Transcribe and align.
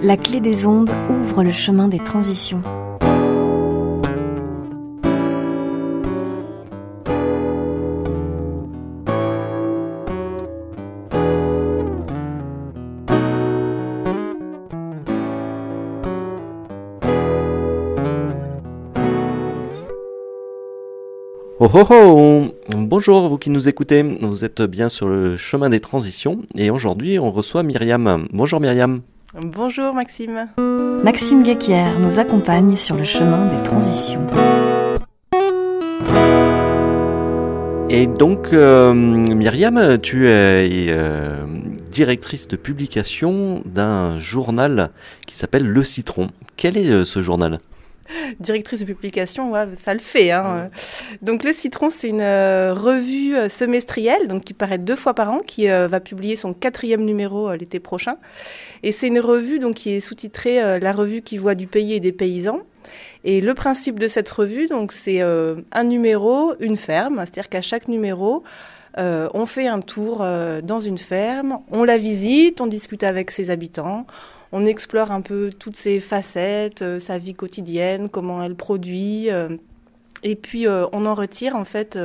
La 0.00 0.16
clé 0.16 0.38
des 0.38 0.64
ondes 0.64 0.90
ouvre 1.10 1.42
le 1.42 1.50
chemin 1.50 1.88
des 1.88 1.98
transitions. 1.98 2.62
Oh 21.60 21.68
oh 21.74 21.86
oh 21.90 22.44
Bonjour 22.76 23.28
vous 23.28 23.36
qui 23.36 23.50
nous 23.50 23.68
écoutez, 23.68 24.04
vous 24.20 24.44
êtes 24.44 24.62
bien 24.62 24.88
sur 24.88 25.08
le 25.08 25.36
chemin 25.36 25.68
des 25.68 25.80
transitions 25.80 26.38
et 26.54 26.70
aujourd'hui 26.70 27.18
on 27.18 27.32
reçoit 27.32 27.64
Myriam. 27.64 28.28
Bonjour 28.32 28.60
Myriam. 28.60 29.02
Bonjour 29.34 29.92
Maxime. 29.92 30.48
Maxime 31.04 31.42
Guéquière 31.42 32.00
nous 32.00 32.18
accompagne 32.18 32.76
sur 32.76 32.96
le 32.96 33.04
chemin 33.04 33.44
des 33.54 33.62
transitions. 33.62 34.26
Et 37.90 38.06
donc 38.06 38.54
euh, 38.54 38.94
Myriam, 38.94 39.98
tu 39.98 40.28
es 40.28 40.86
euh, 40.88 41.44
directrice 41.90 42.48
de 42.48 42.56
publication 42.56 43.62
d'un 43.66 44.18
journal 44.18 44.90
qui 45.26 45.36
s'appelle 45.36 45.66
Le 45.66 45.84
Citron. 45.84 46.28
Quel 46.56 46.78
est 46.78 46.90
euh, 46.90 47.04
ce 47.04 47.20
journal? 47.20 47.60
directrice 48.40 48.80
de 48.80 48.84
publication, 48.84 49.52
ça 49.78 49.94
le 49.94 50.00
fait. 50.00 50.30
Hein. 50.30 50.70
Donc 51.22 51.44
le 51.44 51.52
Citron, 51.52 51.90
c'est 51.90 52.08
une 52.08 52.20
euh, 52.20 52.74
revue 52.74 53.36
euh, 53.36 53.48
semestrielle, 53.48 54.28
donc 54.28 54.44
qui 54.44 54.54
paraît 54.54 54.78
deux 54.78 54.96
fois 54.96 55.14
par 55.14 55.30
an, 55.30 55.40
qui 55.46 55.70
euh, 55.70 55.88
va 55.88 56.00
publier 56.00 56.36
son 56.36 56.54
quatrième 56.54 57.04
numéro 57.04 57.52
l'été 57.52 57.80
prochain. 57.80 58.16
Et 58.82 58.92
c'est 58.92 59.08
une 59.08 59.20
revue 59.20 59.58
donc 59.58 59.74
qui 59.74 59.94
est 59.94 60.00
sous-titrée 60.00 60.78
La 60.80 60.92
revue 60.92 61.22
qui 61.22 61.36
voit 61.36 61.54
du 61.54 61.66
pays 61.66 61.94
et 61.94 62.00
des 62.00 62.12
paysans. 62.12 62.60
Et 63.24 63.40
le 63.40 63.54
principe 63.54 63.98
de 63.98 64.08
cette 64.08 64.28
revue, 64.28 64.68
donc 64.68 64.92
c'est 64.92 65.20
un 65.20 65.84
numéro, 65.84 66.54
une 66.60 66.76
ferme, 66.76 67.16
c'est-à-dire 67.18 67.48
qu'à 67.48 67.60
chaque 67.60 67.88
numéro, 67.88 68.44
on 68.96 69.46
fait 69.46 69.66
un 69.66 69.80
tour 69.80 70.24
dans 70.62 70.80
une 70.80 70.98
ferme, 70.98 71.58
on 71.70 71.82
la 71.82 71.98
visite, 71.98 72.60
on 72.60 72.68
discute 72.68 73.02
avec 73.02 73.32
ses 73.32 73.50
habitants, 73.50 74.06
on 74.52 74.64
explore 74.64 75.12
un 75.12 75.20
peu 75.20 75.50
toutes 75.56 75.76
ses 75.76 76.00
facettes, 76.00 76.82
euh, 76.82 77.00
sa 77.00 77.18
vie 77.18 77.34
quotidienne, 77.34 78.08
comment 78.08 78.42
elle 78.42 78.54
produit. 78.54 79.30
Euh, 79.30 79.56
et 80.22 80.36
puis 80.36 80.66
euh, 80.66 80.86
on 80.92 81.06
en 81.06 81.14
retire 81.14 81.54
en 81.54 81.64
fait 81.64 81.98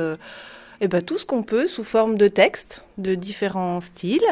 eh 0.80 0.88
ben, 0.88 1.02
tout 1.02 1.18
ce 1.18 1.24
qu'on 1.24 1.42
peut 1.42 1.66
sous 1.66 1.84
forme 1.84 2.16
de 2.16 2.28
texte, 2.28 2.84
de 2.98 3.14
différents 3.14 3.80
styles, 3.80 4.26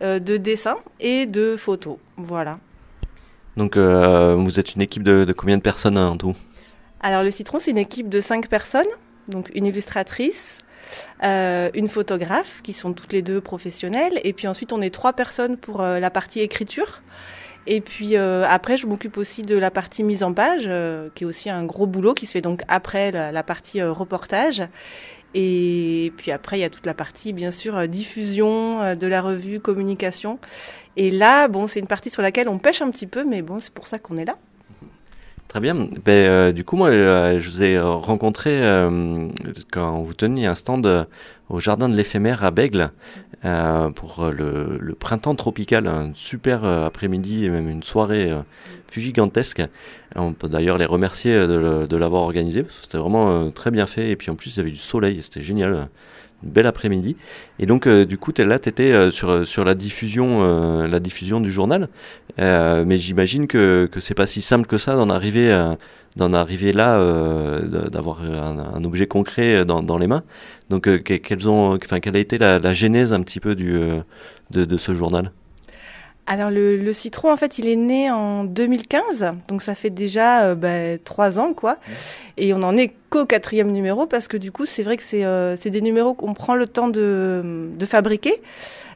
de 0.00 0.36
dessins 0.36 0.78
et 1.00 1.26
de 1.26 1.56
photos. 1.56 1.98
Voilà. 2.16 2.58
Donc 3.56 3.76
vous 3.76 4.60
êtes 4.60 4.74
une 4.74 4.82
équipe 4.82 5.02
de, 5.02 5.30
combien 5.32 5.56
de 5.56 5.62
personnes 5.62 5.98
en 5.98 6.16
tout? 6.16 6.34
Alors 7.00 7.22
le 7.22 7.30
Citron, 7.30 7.58
c'est 7.60 7.70
une 7.70 7.78
équipe 7.78 8.08
de 8.08 8.20
cinq 8.20 8.48
personnes, 8.48 8.86
donc 9.28 9.50
une 9.54 9.66
illustratrice, 9.66 10.58
une 11.22 11.88
photographe, 11.88 12.60
qui 12.62 12.72
sont 12.72 12.92
toutes 12.92 13.12
les 13.12 13.22
deux 13.22 13.40
professionnelles, 13.40 14.20
et 14.24 14.32
puis 14.32 14.48
ensuite 14.48 14.72
on 14.72 14.80
est 14.80 14.90
trois 14.90 15.12
personnes 15.12 15.56
pour 15.56 15.82
la 15.82 16.10
partie 16.10 16.40
écriture. 16.40 17.02
Et 17.66 17.80
puis 17.80 18.16
euh, 18.16 18.44
après, 18.48 18.76
je 18.76 18.86
m'occupe 18.86 19.18
aussi 19.18 19.42
de 19.42 19.56
la 19.56 19.70
partie 19.70 20.02
mise 20.02 20.22
en 20.22 20.32
page, 20.32 20.64
euh, 20.66 21.08
qui 21.14 21.24
est 21.24 21.26
aussi 21.26 21.50
un 21.50 21.64
gros 21.64 21.86
boulot 21.86 22.14
qui 22.14 22.26
se 22.26 22.32
fait 22.32 22.40
donc 22.40 22.62
après 22.68 23.10
la, 23.12 23.42
partie 23.42 23.80
euh, 23.80 23.92
reportage. 23.92 24.62
Et 25.34 26.12
puis 26.16 26.30
après, 26.30 26.58
il 26.58 26.62
y 26.62 26.64
a 26.64 26.70
toute 26.70 26.86
la 26.86 26.94
partie, 26.94 27.34
bien 27.34 27.50
sûr, 27.50 27.86
diffusion 27.86 28.94
de 28.94 29.06
la 29.06 29.20
revue, 29.20 29.60
communication. 29.60 30.38
Et 30.96 31.10
là, 31.10 31.48
bon, 31.48 31.66
c'est 31.66 31.80
une 31.80 31.86
partie 31.86 32.08
sur 32.08 32.22
laquelle 32.22 32.48
on 32.48 32.58
pêche 32.58 32.80
un 32.80 32.90
petit 32.90 33.06
peu, 33.06 33.24
mais 33.24 33.42
bon, 33.42 33.58
c'est 33.58 33.72
pour 33.72 33.86
ça 33.86 33.98
qu'on 33.98 34.16
est 34.16 34.24
là. 34.24 34.38
Très 35.46 35.60
bien. 35.60 35.86
Ben, 36.02 36.52
du 36.52 36.64
coup, 36.64 36.76
moi, 36.76 36.90
je 36.90 37.50
vous 37.50 37.62
ai 37.62 37.78
rencontré 37.78 38.58
quand 39.70 39.98
vous 40.00 40.14
teniez 40.14 40.46
un 40.46 40.54
stand 40.54 41.06
au 41.50 41.60
jardin 41.60 41.90
de 41.90 41.94
l'éphémère 41.94 42.42
à 42.42 42.50
Bègle. 42.50 42.90
Euh, 43.44 43.90
pour 43.90 44.24
euh, 44.24 44.78
le, 44.80 44.94
printemps 44.94 45.36
tropical, 45.36 45.86
un 45.86 46.10
super 46.12 46.64
euh, 46.64 46.84
après-midi 46.84 47.44
et 47.44 47.50
même 47.50 47.68
une 47.68 47.84
soirée 47.84 48.32
euh, 48.32 48.42
gigantesque. 48.92 49.62
On 50.16 50.32
peut 50.32 50.48
d'ailleurs 50.48 50.76
les 50.76 50.86
remercier 50.86 51.46
de, 51.46 51.96
l'avoir 51.96 52.22
organisé 52.22 52.66
c'était 52.82 52.98
vraiment 52.98 53.50
très 53.52 53.70
bien 53.70 53.86
fait 53.86 54.10
et 54.10 54.16
puis 54.16 54.30
en 54.30 54.34
plus 54.34 54.56
il 54.56 54.56
y 54.56 54.60
avait 54.60 54.70
du 54.70 54.76
soleil, 54.76 55.22
c'était 55.22 55.40
génial. 55.40 55.88
Une 56.44 56.50
belle 56.50 56.66
après-midi. 56.66 57.16
Et 57.58 57.66
donc, 57.66 57.88
du 57.88 58.16
coup, 58.16 58.32
es 58.38 58.44
là, 58.44 58.60
tu 58.60 58.68
étais 58.68 59.10
sur, 59.10 59.44
sur 59.44 59.64
la, 59.64 59.74
diffusion, 59.74 60.86
la 60.86 61.00
diffusion 61.00 61.40
du 61.40 61.50
journal. 61.50 61.88
mais 62.38 62.96
j'imagine 62.96 63.48
que, 63.48 63.88
que 63.90 63.98
c'est 63.98 64.14
pas 64.14 64.28
si 64.28 64.40
simple 64.40 64.66
que 64.68 64.78
ça 64.78 64.94
d'en 64.94 65.10
arriver 65.10 65.52
à, 65.52 65.76
d'en 66.18 66.32
arriver 66.32 66.72
là, 66.72 66.98
euh, 66.98 67.88
d'avoir 67.88 68.20
un, 68.22 68.84
objet 68.84 69.06
concret 69.06 69.64
dans, 69.64 69.82
dans 69.82 69.96
les 69.98 70.08
mains. 70.08 70.24
Donc, 70.68 70.86
euh, 70.88 70.98
ont, 71.46 71.76
enfin, 71.76 72.00
quelle 72.00 72.16
a 72.16 72.18
été 72.18 72.36
la, 72.38 72.58
la 72.58 72.74
genèse 72.74 73.12
un 73.12 73.22
petit 73.22 73.40
peu 73.40 73.56
euh, 73.58 74.02
de 74.50 74.76
ce 74.76 74.94
journal? 74.94 75.32
Alors 76.28 76.50
le, 76.50 76.76
le, 76.76 76.92
citron, 76.92 77.32
en 77.32 77.36
fait, 77.38 77.58
il 77.58 77.66
est 77.66 77.74
né 77.74 78.10
en 78.10 78.44
2015, 78.44 79.32
donc 79.48 79.62
ça 79.62 79.74
fait 79.74 79.88
déjà 79.88 80.42
euh, 80.42 80.54
bah, 80.54 80.98
trois 81.02 81.38
ans, 81.38 81.54
quoi. 81.54 81.78
Et 82.36 82.52
on 82.52 82.62
en 82.62 82.76
est 82.76 82.92
qu'au 83.08 83.24
quatrième 83.24 83.72
numéro 83.72 84.06
parce 84.06 84.28
que 84.28 84.36
du 84.36 84.52
coup, 84.52 84.66
c'est 84.66 84.82
vrai 84.82 84.98
que 84.98 85.02
c'est 85.02 85.24
euh, 85.24 85.56
des 85.56 85.80
numéros 85.80 86.12
qu'on 86.12 86.34
prend 86.34 86.54
le 86.54 86.68
temps 86.68 86.88
de, 86.88 87.70
de 87.74 87.86
fabriquer, 87.86 88.42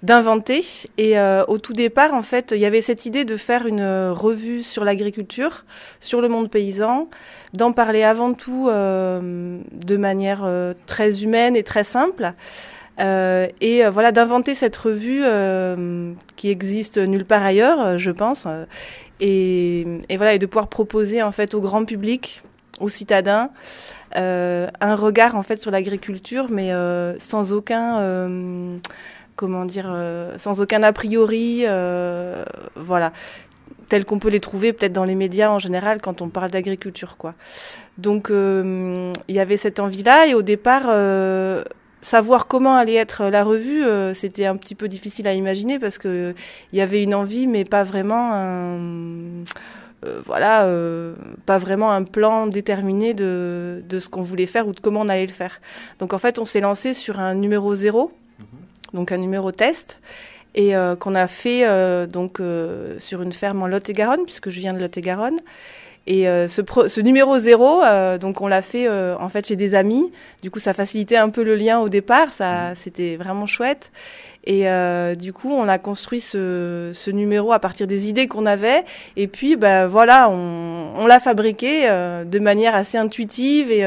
d'inventer. 0.02 0.60
Et 0.98 1.18
euh, 1.18 1.42
au 1.48 1.56
tout 1.56 1.72
départ, 1.72 2.12
en 2.12 2.22
fait, 2.22 2.52
il 2.54 2.60
y 2.60 2.66
avait 2.66 2.82
cette 2.82 3.06
idée 3.06 3.24
de 3.24 3.38
faire 3.38 3.66
une 3.66 4.10
revue 4.10 4.62
sur 4.62 4.84
l'agriculture, 4.84 5.64
sur 6.00 6.20
le 6.20 6.28
monde 6.28 6.50
paysan, 6.50 7.08
d'en 7.54 7.72
parler 7.72 8.02
avant 8.02 8.34
tout 8.34 8.68
de 8.68 9.96
manière 9.96 10.46
très 10.84 11.22
humaine 11.22 11.56
et 11.56 11.62
très 11.62 11.84
simple. 11.84 12.34
Euh, 13.00 13.48
et 13.60 13.84
euh, 13.84 13.90
voilà, 13.90 14.12
d'inventer 14.12 14.54
cette 14.54 14.76
revue 14.76 15.22
euh, 15.24 16.12
qui 16.36 16.50
existe 16.50 16.98
nulle 16.98 17.24
part 17.24 17.42
ailleurs, 17.42 17.98
je 17.98 18.10
pense. 18.10 18.46
Et, 19.20 19.86
voilà, 20.16 20.34
et 20.34 20.38
de 20.38 20.46
pouvoir 20.46 20.68
proposer 20.68 21.22
en 21.22 21.32
fait 21.32 21.54
au 21.54 21.60
grand 21.60 21.84
public, 21.84 22.42
aux 22.80 22.88
citadins, 22.88 23.50
un 24.14 24.96
regard 24.96 25.36
en 25.36 25.42
fait 25.42 25.62
sur 25.62 25.70
l'agriculture, 25.70 26.46
mais 26.50 26.72
sans 27.18 27.52
aucun 27.52 28.80
comment 29.36 29.64
dire, 29.64 29.96
sans 30.38 30.60
aucun 30.60 30.82
a 30.82 30.92
priori, 30.92 31.64
voilà, 32.74 33.12
tel 33.88 34.04
qu'on 34.04 34.18
peut 34.18 34.28
les 34.30 34.40
trouver 34.40 34.72
peut-être 34.72 34.92
dans 34.92 35.04
les 35.04 35.14
médias 35.14 35.50
en 35.50 35.60
général 35.60 36.00
quand 36.00 36.20
on 36.20 36.28
parle 36.28 36.50
d'agriculture, 36.50 37.16
quoi. 37.16 37.34
Donc 37.98 38.28
il 38.32 39.34
y 39.34 39.38
avait 39.38 39.56
cette 39.56 39.78
envie-là 39.78 40.26
et 40.26 40.34
au 40.34 40.42
départ 40.42 40.86
savoir 42.02 42.48
comment 42.48 42.76
allait 42.76 42.96
être 42.96 43.24
la 43.26 43.44
revue, 43.44 43.84
euh, 43.84 44.12
c'était 44.12 44.44
un 44.44 44.56
petit 44.56 44.74
peu 44.74 44.88
difficile 44.88 45.26
à 45.28 45.34
imaginer 45.34 45.78
parce 45.78 45.98
que 45.98 46.34
il 46.72 46.78
y 46.78 46.82
avait 46.82 47.02
une 47.02 47.14
envie, 47.14 47.46
mais 47.46 47.64
pas 47.64 47.84
vraiment 47.84 48.32
un, 48.32 49.44
euh, 50.04 50.20
voilà, 50.26 50.64
euh, 50.64 51.14
pas 51.46 51.58
vraiment 51.58 51.92
un 51.92 52.02
plan 52.02 52.48
déterminé 52.48 53.14
de, 53.14 53.82
de 53.88 53.98
ce 54.00 54.08
qu'on 54.08 54.20
voulait 54.20 54.46
faire 54.46 54.66
ou 54.66 54.72
de 54.72 54.80
comment 54.80 55.00
on 55.00 55.08
allait 55.08 55.26
le 55.26 55.32
faire. 55.32 55.60
Donc 56.00 56.12
en 56.12 56.18
fait, 56.18 56.38
on 56.38 56.44
s'est 56.44 56.60
lancé 56.60 56.92
sur 56.92 57.20
un 57.20 57.34
numéro 57.34 57.74
zéro, 57.74 58.12
mhm. 58.38 58.46
donc 58.94 59.12
un 59.12 59.18
numéro 59.18 59.52
test. 59.52 60.00
Et 60.54 60.74
qu'on 61.00 61.14
a 61.14 61.28
fait 61.28 61.64
donc 62.08 62.42
sur 62.98 63.22
une 63.22 63.32
ferme 63.32 63.62
en 63.62 63.66
Lot-et-Garonne, 63.66 64.24
puisque 64.24 64.50
je 64.50 64.60
viens 64.60 64.74
de 64.74 64.80
Lot-et-Garonne. 64.80 65.38
Et 66.06 66.28
euh, 66.28 66.48
ce, 66.48 66.62
ce, 66.88 67.00
numéro 67.00 67.38
zéro, 67.38 67.82
euh, 67.82 68.18
donc 68.18 68.40
on 68.40 68.48
l'a 68.48 68.62
fait 68.62 68.88
euh, 68.88 69.16
en 69.18 69.28
fait 69.28 69.46
chez 69.46 69.56
des 69.56 69.74
amis. 69.74 70.12
Du 70.42 70.50
coup, 70.50 70.58
ça 70.58 70.72
facilitait 70.72 71.16
un 71.16 71.28
peu 71.28 71.44
le 71.44 71.54
lien 71.54 71.78
au 71.78 71.88
départ. 71.88 72.32
Ça, 72.32 72.70
mmh. 72.70 72.74
c'était 72.74 73.16
vraiment 73.16 73.46
chouette. 73.46 73.92
Et 74.44 74.64
du 75.14 75.32
coup, 75.32 75.52
on 75.52 75.68
a 75.68 75.78
construit 75.78 76.20
ce, 76.20 76.90
ce, 76.92 77.12
numéro 77.12 77.52
à 77.52 77.60
partir 77.60 77.86
des 77.86 78.08
idées 78.08 78.26
qu'on 78.26 78.44
avait. 78.44 78.82
Et 79.16 79.28
puis, 79.28 79.54
ben 79.54 79.86
voilà, 79.86 80.28
on, 80.30 80.94
on 80.96 81.06
l'a 81.06 81.20
fabriqué 81.20 81.86
de 81.88 82.38
manière 82.40 82.74
assez 82.74 82.98
intuitive 82.98 83.70
et 83.70 83.84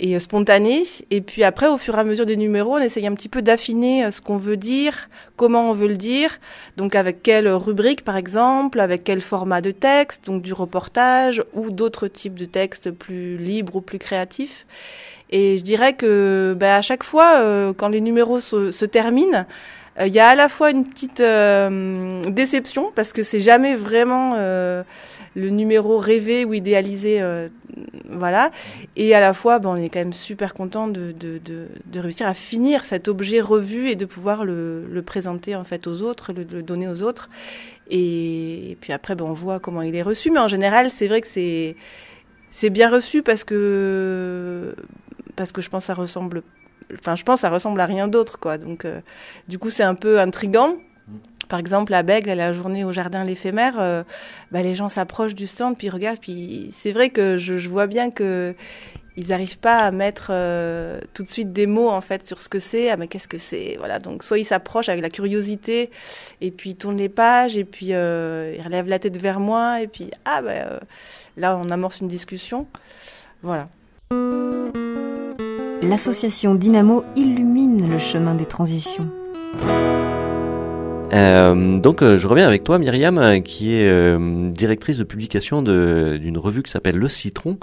et 0.00 0.16
euh, 0.16 0.18
spontané. 0.18 0.82
Et 1.10 1.20
puis 1.20 1.44
après, 1.44 1.68
au 1.68 1.76
fur 1.76 1.94
et 1.96 2.00
à 2.00 2.04
mesure 2.04 2.26
des 2.26 2.36
numéros, 2.36 2.76
on 2.76 2.78
essaye 2.78 3.06
un 3.06 3.14
petit 3.14 3.28
peu 3.28 3.42
d'affiner 3.42 4.04
euh, 4.04 4.10
ce 4.10 4.20
qu'on 4.20 4.36
veut 4.36 4.56
dire, 4.56 5.08
comment 5.36 5.70
on 5.70 5.72
veut 5.72 5.86
le 5.86 5.96
dire, 5.96 6.38
donc 6.76 6.96
avec 6.96 7.22
quelle 7.22 7.48
rubrique 7.48 8.02
par 8.02 8.16
exemple, 8.16 8.80
avec 8.80 9.04
quel 9.04 9.20
format 9.20 9.60
de 9.60 9.70
texte, 9.70 10.26
donc 10.26 10.42
du 10.42 10.52
reportage 10.52 11.44
ou 11.54 11.70
d'autres 11.70 12.08
types 12.08 12.34
de 12.34 12.46
textes 12.46 12.90
plus 12.90 13.36
libres 13.36 13.76
ou 13.76 13.80
plus 13.80 13.98
créatifs. 13.98 14.66
Et 15.30 15.58
je 15.58 15.62
dirais 15.62 15.92
que 15.92 16.56
ben, 16.58 16.76
à 16.76 16.82
chaque 16.82 17.04
fois, 17.04 17.38
euh, 17.38 17.72
quand 17.72 17.88
les 17.88 18.00
numéros 18.00 18.40
se, 18.40 18.72
se 18.72 18.84
terminent, 18.84 19.46
Il 20.04 20.12
y 20.12 20.18
a 20.18 20.28
à 20.28 20.34
la 20.34 20.48
fois 20.48 20.70
une 20.70 20.84
petite 20.84 21.22
déception 22.32 22.90
parce 22.94 23.12
que 23.12 23.22
c'est 23.22 23.40
jamais 23.40 23.76
vraiment 23.76 24.34
le 24.34 25.50
numéro 25.50 25.98
rêvé 25.98 26.44
ou 26.44 26.54
idéalisé, 26.54 27.22
voilà. 28.08 28.50
Et 28.96 29.14
à 29.14 29.20
la 29.20 29.32
fois, 29.32 29.58
bon, 29.58 29.70
on 29.70 29.76
est 29.76 29.88
quand 29.88 30.00
même 30.00 30.12
super 30.12 30.54
content 30.54 30.88
de, 30.88 31.14
réussir 31.94 32.26
à 32.26 32.34
finir 32.34 32.84
cet 32.84 33.08
objet 33.08 33.40
revu 33.40 33.88
et 33.88 33.96
de 33.96 34.04
pouvoir 34.04 34.44
le, 34.44 35.02
présenter 35.04 35.56
en 35.56 35.64
fait 35.64 35.86
aux 35.86 36.02
autres, 36.02 36.32
le, 36.32 36.44
donner 36.44 36.88
aux 36.88 37.02
autres. 37.02 37.28
Et, 37.90 38.76
puis 38.80 38.92
après, 38.92 39.14
ben, 39.14 39.24
on 39.24 39.32
voit 39.32 39.60
comment 39.60 39.82
il 39.82 39.94
est 39.96 40.02
reçu. 40.02 40.30
Mais 40.30 40.40
en 40.40 40.48
général, 40.48 40.90
c'est 40.90 41.08
vrai 41.08 41.20
que 41.20 41.26
c'est 41.26 41.76
c'est 42.52 42.70
bien 42.70 42.90
reçu 42.90 43.22
parce 43.22 43.44
que 43.44 44.74
parce 45.36 45.52
que 45.52 45.62
je 45.62 45.70
pense 45.70 45.84
que 45.84 45.86
ça 45.86 45.94
ressemble 45.94 46.42
enfin 46.98 47.14
je 47.14 47.24
pense 47.24 47.36
que 47.36 47.40
ça 47.42 47.50
ressemble 47.50 47.80
à 47.80 47.86
rien 47.86 48.08
d'autre 48.08 48.38
quoi 48.38 48.58
donc 48.58 48.84
euh, 48.84 49.00
du 49.48 49.58
coup 49.58 49.70
c'est 49.70 49.82
un 49.82 49.94
peu 49.94 50.20
intrigant 50.20 50.76
par 51.48 51.58
exemple 51.58 51.92
à 51.94 52.02
Bègle 52.02 52.30
la 52.30 52.52
journée 52.52 52.84
au 52.84 52.92
jardin 52.92 53.24
l'éphémère 53.24 53.74
euh, 53.78 54.02
ben, 54.52 54.62
les 54.62 54.74
gens 54.74 54.88
s'approchent 54.88 55.34
du 55.34 55.46
stand 55.46 55.76
puis 55.76 55.88
regardent 55.88 56.20
puis 56.20 56.68
c'est 56.72 56.92
vrai 56.92 57.10
que 57.10 57.36
je, 57.36 57.58
je, 57.58 57.68
vois 57.68 57.86
bien 57.86 58.10
que 58.10 58.54
ils 59.20 59.28
n'arrivent 59.28 59.58
pas 59.58 59.80
à 59.80 59.90
mettre 59.90 60.28
euh, 60.30 61.00
tout 61.14 61.22
de 61.22 61.28
suite 61.28 61.52
des 61.52 61.66
mots 61.66 61.90
en 61.90 62.00
fait 62.00 62.26
sur 62.26 62.40
ce 62.40 62.48
que 62.48 62.58
c'est. 62.58 62.90
Ah 62.90 62.96
mais 62.96 63.08
qu'est-ce 63.08 63.28
que 63.28 63.38
c'est? 63.38 63.76
Voilà. 63.78 63.98
Donc 63.98 64.22
soit 64.22 64.38
ils 64.38 64.44
s'approchent 64.44 64.88
avec 64.88 65.02
la 65.02 65.10
curiosité 65.10 65.90
et 66.40 66.50
puis 66.50 66.70
ils 66.70 66.76
tournent 66.76 66.96
les 66.96 67.08
pages 67.08 67.56
et 67.56 67.64
puis 67.64 67.92
euh, 67.92 68.54
ils 68.56 68.62
relèvent 68.62 68.88
la 68.88 68.98
tête 68.98 69.18
vers 69.18 69.40
moi 69.40 69.82
et 69.82 69.88
puis 69.88 70.10
ah 70.24 70.42
ben 70.42 70.66
euh, 70.66 70.80
là 71.36 71.56
on 71.56 71.68
amorce 71.68 72.00
une 72.00 72.08
discussion. 72.08 72.66
Voilà. 73.42 73.66
L'association 75.82 76.54
Dynamo 76.54 77.04
illumine 77.16 77.88
le 77.90 77.98
chemin 77.98 78.34
des 78.34 78.44
transitions. 78.44 79.08
Euh, 81.14 81.78
donc 81.78 82.02
euh, 82.02 82.18
je 82.18 82.28
reviens 82.28 82.46
avec 82.46 82.64
toi 82.64 82.78
Myriam, 82.78 83.16
euh, 83.16 83.40
qui 83.40 83.72
est 83.72 84.18
directrice 84.52 84.98
de 84.98 85.04
publication 85.04 85.62
d'une 85.62 86.36
revue 86.36 86.62
qui 86.62 86.70
s'appelle 86.70 86.96
Le 86.96 87.08
Citron. 87.08 87.56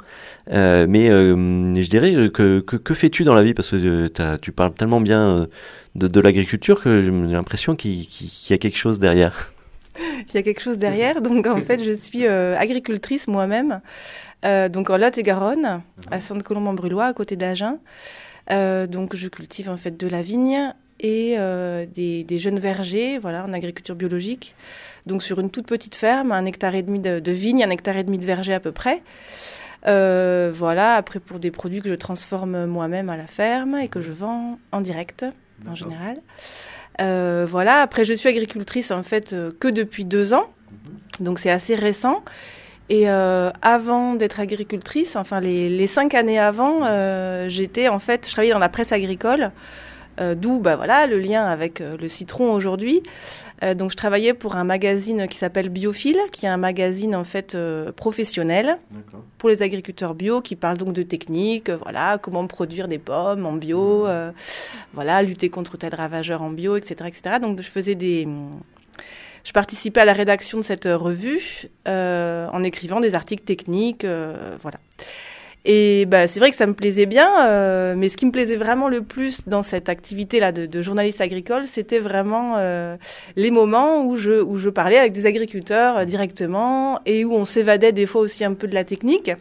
mais 0.49 1.09
je 1.09 1.89
dirais 1.89 2.29
que, 2.31 2.59
que, 2.59 2.93
fais-tu 2.95 3.23
dans 3.23 3.35
la 3.35 3.43
vie? 3.43 3.53
Parce 3.53 3.69
que 3.69 4.07
tu 4.37 4.51
parles 4.51 4.73
tellement 4.73 4.99
bien 4.99 5.45
de, 5.93 6.07
de 6.07 6.19
l'agriculture 6.19 6.81
que 6.81 7.03
j'ai 7.03 7.11
l'impression 7.11 7.75
qu'il 7.75 8.07
y 8.49 8.53
a 8.53 8.57
quelque 8.57 8.77
chose 8.77 8.97
derrière. 8.97 9.53
Il 10.29 10.35
y 10.35 10.37
a 10.37 10.43
quelque 10.43 10.61
chose 10.61 10.77
derrière. 10.79 11.21
Donc 11.21 11.45
en 11.45 11.61
fait, 11.61 11.83
je 11.83 11.91
suis 11.91 12.25
agricultrice 12.25 13.27
moi-même. 13.27 13.81
Donc 14.43 14.89
en 14.89 14.97
Lot-et-Garonne, 14.97 15.81
à 16.11 16.19
Sainte-Colombe-en-Brulois, 16.19 17.05
à 17.05 17.13
côté 17.13 17.35
d'Agen. 17.35 17.79
donc 18.49 19.15
je 19.15 19.27
cultive 19.27 19.69
en 19.69 19.77
fait 19.77 19.97
de 19.97 20.07
la 20.07 20.21
vigne 20.21 20.73
et 20.99 21.35
euh, 21.37 21.85
des, 21.85 22.39
jeunes 22.39 22.59
vergers, 22.59 23.17
voilà, 23.17 23.45
en 23.45 23.53
agriculture 23.53 23.95
biologique. 23.95 24.55
Donc 25.05 25.23
sur 25.23 25.39
une 25.39 25.49
toute 25.49 25.67
petite 25.67 25.95
ferme, 25.95 26.31
un 26.31 26.45
hectare 26.45 26.75
et 26.75 26.83
demi 26.83 26.99
de, 26.99 27.31
vigne, 27.31 27.63
un 27.63 27.69
hectare 27.69 27.97
et 27.97 28.03
demi 28.03 28.17
de 28.17 28.25
verger 28.25 28.53
à 28.53 28.59
peu 28.59 28.71
près. 28.71 29.01
Euh, 29.87 30.51
voilà, 30.53 30.95
après 30.95 31.19
pour 31.19 31.39
des 31.39 31.51
produits 31.51 31.81
que 31.81 31.89
je 31.89 31.93
transforme 31.93 32.65
moi-même 32.65 33.09
à 33.09 33.15
la 33.15 33.27
ferme 33.27 33.75
et 33.75 33.87
que 33.87 34.01
je 34.01 34.11
vends 34.11 34.59
en 34.71 34.81
direct 34.81 35.25
en 35.69 35.75
général. 35.75 36.17
Euh, 36.99 37.45
voilà, 37.47 37.81
après 37.81 38.03
je 38.03 38.13
suis 38.13 38.27
agricultrice 38.27 38.91
en 38.91 39.03
fait 39.03 39.35
que 39.59 39.67
depuis 39.67 40.03
deux 40.03 40.33
ans, 40.33 40.49
mhm. 40.71 41.25
donc 41.25 41.39
c'est 41.39 41.51
assez 41.51 41.75
récent. 41.75 42.23
Et 42.89 43.07
avant 43.09 44.15
d'être 44.15 44.39
agricultrice, 44.39 45.17
enfin 45.17 45.41
les, 45.41 45.69
les, 45.69 45.87
cinq 45.87 46.13
années 46.13 46.39
avant, 46.39 46.81
j'étais 47.49 47.89
en 47.89 47.99
fait, 47.99 48.25
je 48.25 48.31
travaillais 48.31 48.53
dans 48.53 48.59
la 48.59 48.69
presse 48.69 48.93
agricole. 48.93 49.51
Euh, 50.19 50.33
d'où 50.33 50.59
bah, 50.59 50.75
voilà, 50.75 51.05
le 51.05 51.19
lien 51.19 51.45
avec 51.45 51.79
euh, 51.79 51.95
le 51.97 52.07
citron 52.07 52.51
aujourd'hui. 52.51 53.03
Euh, 53.63 53.75
donc 53.75 53.91
je 53.91 53.95
travaillais 53.95 54.33
pour 54.33 54.55
un 54.55 54.63
magazine 54.63 55.27
qui 55.27 55.37
s'appelle 55.37 55.69
Biophile, 55.69 56.19
qui 56.31 56.47
est 56.47 56.49
un 56.49 56.57
magazine 56.57 57.15
en 57.15 57.23
fait 57.23 57.57
professionnel 57.95 58.77
pour 59.37 59.49
les 59.49 59.61
agriculteurs 59.61 60.15
bio, 60.15 60.41
qui 60.41 60.55
parle 60.55 60.77
donc 60.77 60.93
de 60.93 61.03
techniques, 61.03 61.69
voilà, 61.69 62.17
comment 62.17 62.45
produire 62.47 62.87
des 62.87 62.99
pommes 62.99 63.45
en 63.45 63.53
bio, 63.53 64.07
mmh. 64.07 64.33
voilà, 64.93 65.21
lutter 65.21 65.49
contre 65.49 65.77
tel 65.77 65.93
ravageur 65.93 66.41
en 66.41 66.49
bio, 66.49 66.75
etc., 66.75 66.95
etc. 67.07 67.35
Donc 67.41 67.61
je 67.61 67.67
faisais 67.67 67.95
des 67.95 68.27
je 69.47 69.53
participais 69.53 70.01
à 70.01 70.05
la 70.05 70.11
rédaction 70.13 70.57
de 70.57 70.63
cette 70.63 70.85
revue 70.85 71.69
en 71.85 72.63
écrivant 72.63 72.99
des 72.99 73.15
articles 73.15 73.45
techniques, 73.45 74.05
voilà. 74.61 74.79
Et 75.69 76.05
bah, 76.05 76.27
c'est 76.27 76.39
vrai 76.39 76.49
que 76.49 76.55
ça 76.55 76.65
me 76.65 76.73
plaisait 76.73 77.05
bien, 77.05 77.45
euh, 77.45 77.93
mais 77.97 78.07
ce 78.07 78.15
qui 78.15 78.25
me 78.25 78.31
plaisait 78.31 78.55
vraiment 78.55 78.87
le 78.87 79.01
plus 79.01 79.41
dans 79.47 79.63
cette 79.63 79.89
activité-là 79.89 80.53
de, 80.53 80.81
journaliste 80.81 81.19
agricole, 81.19 81.65
c'était 81.65 81.99
vraiment 81.99 82.55
euh, 82.55 82.95
les 83.35 83.51
moments 83.51 84.05
où 84.05 84.15
je, 84.15 84.69
parlais 84.69 84.97
avec 84.97 85.11
des 85.11 85.25
agriculteurs 85.25 85.97
euh, 85.97 86.05
directement 86.05 87.01
et 87.05 87.25
où 87.25 87.33
on 87.33 87.43
s'évadait 87.43 87.91
des 87.91 88.05
fois 88.05 88.21
aussi 88.21 88.45
un 88.45 88.53
peu 88.53 88.67
de 88.67 88.73
la 88.73 88.85
technique 88.85 89.31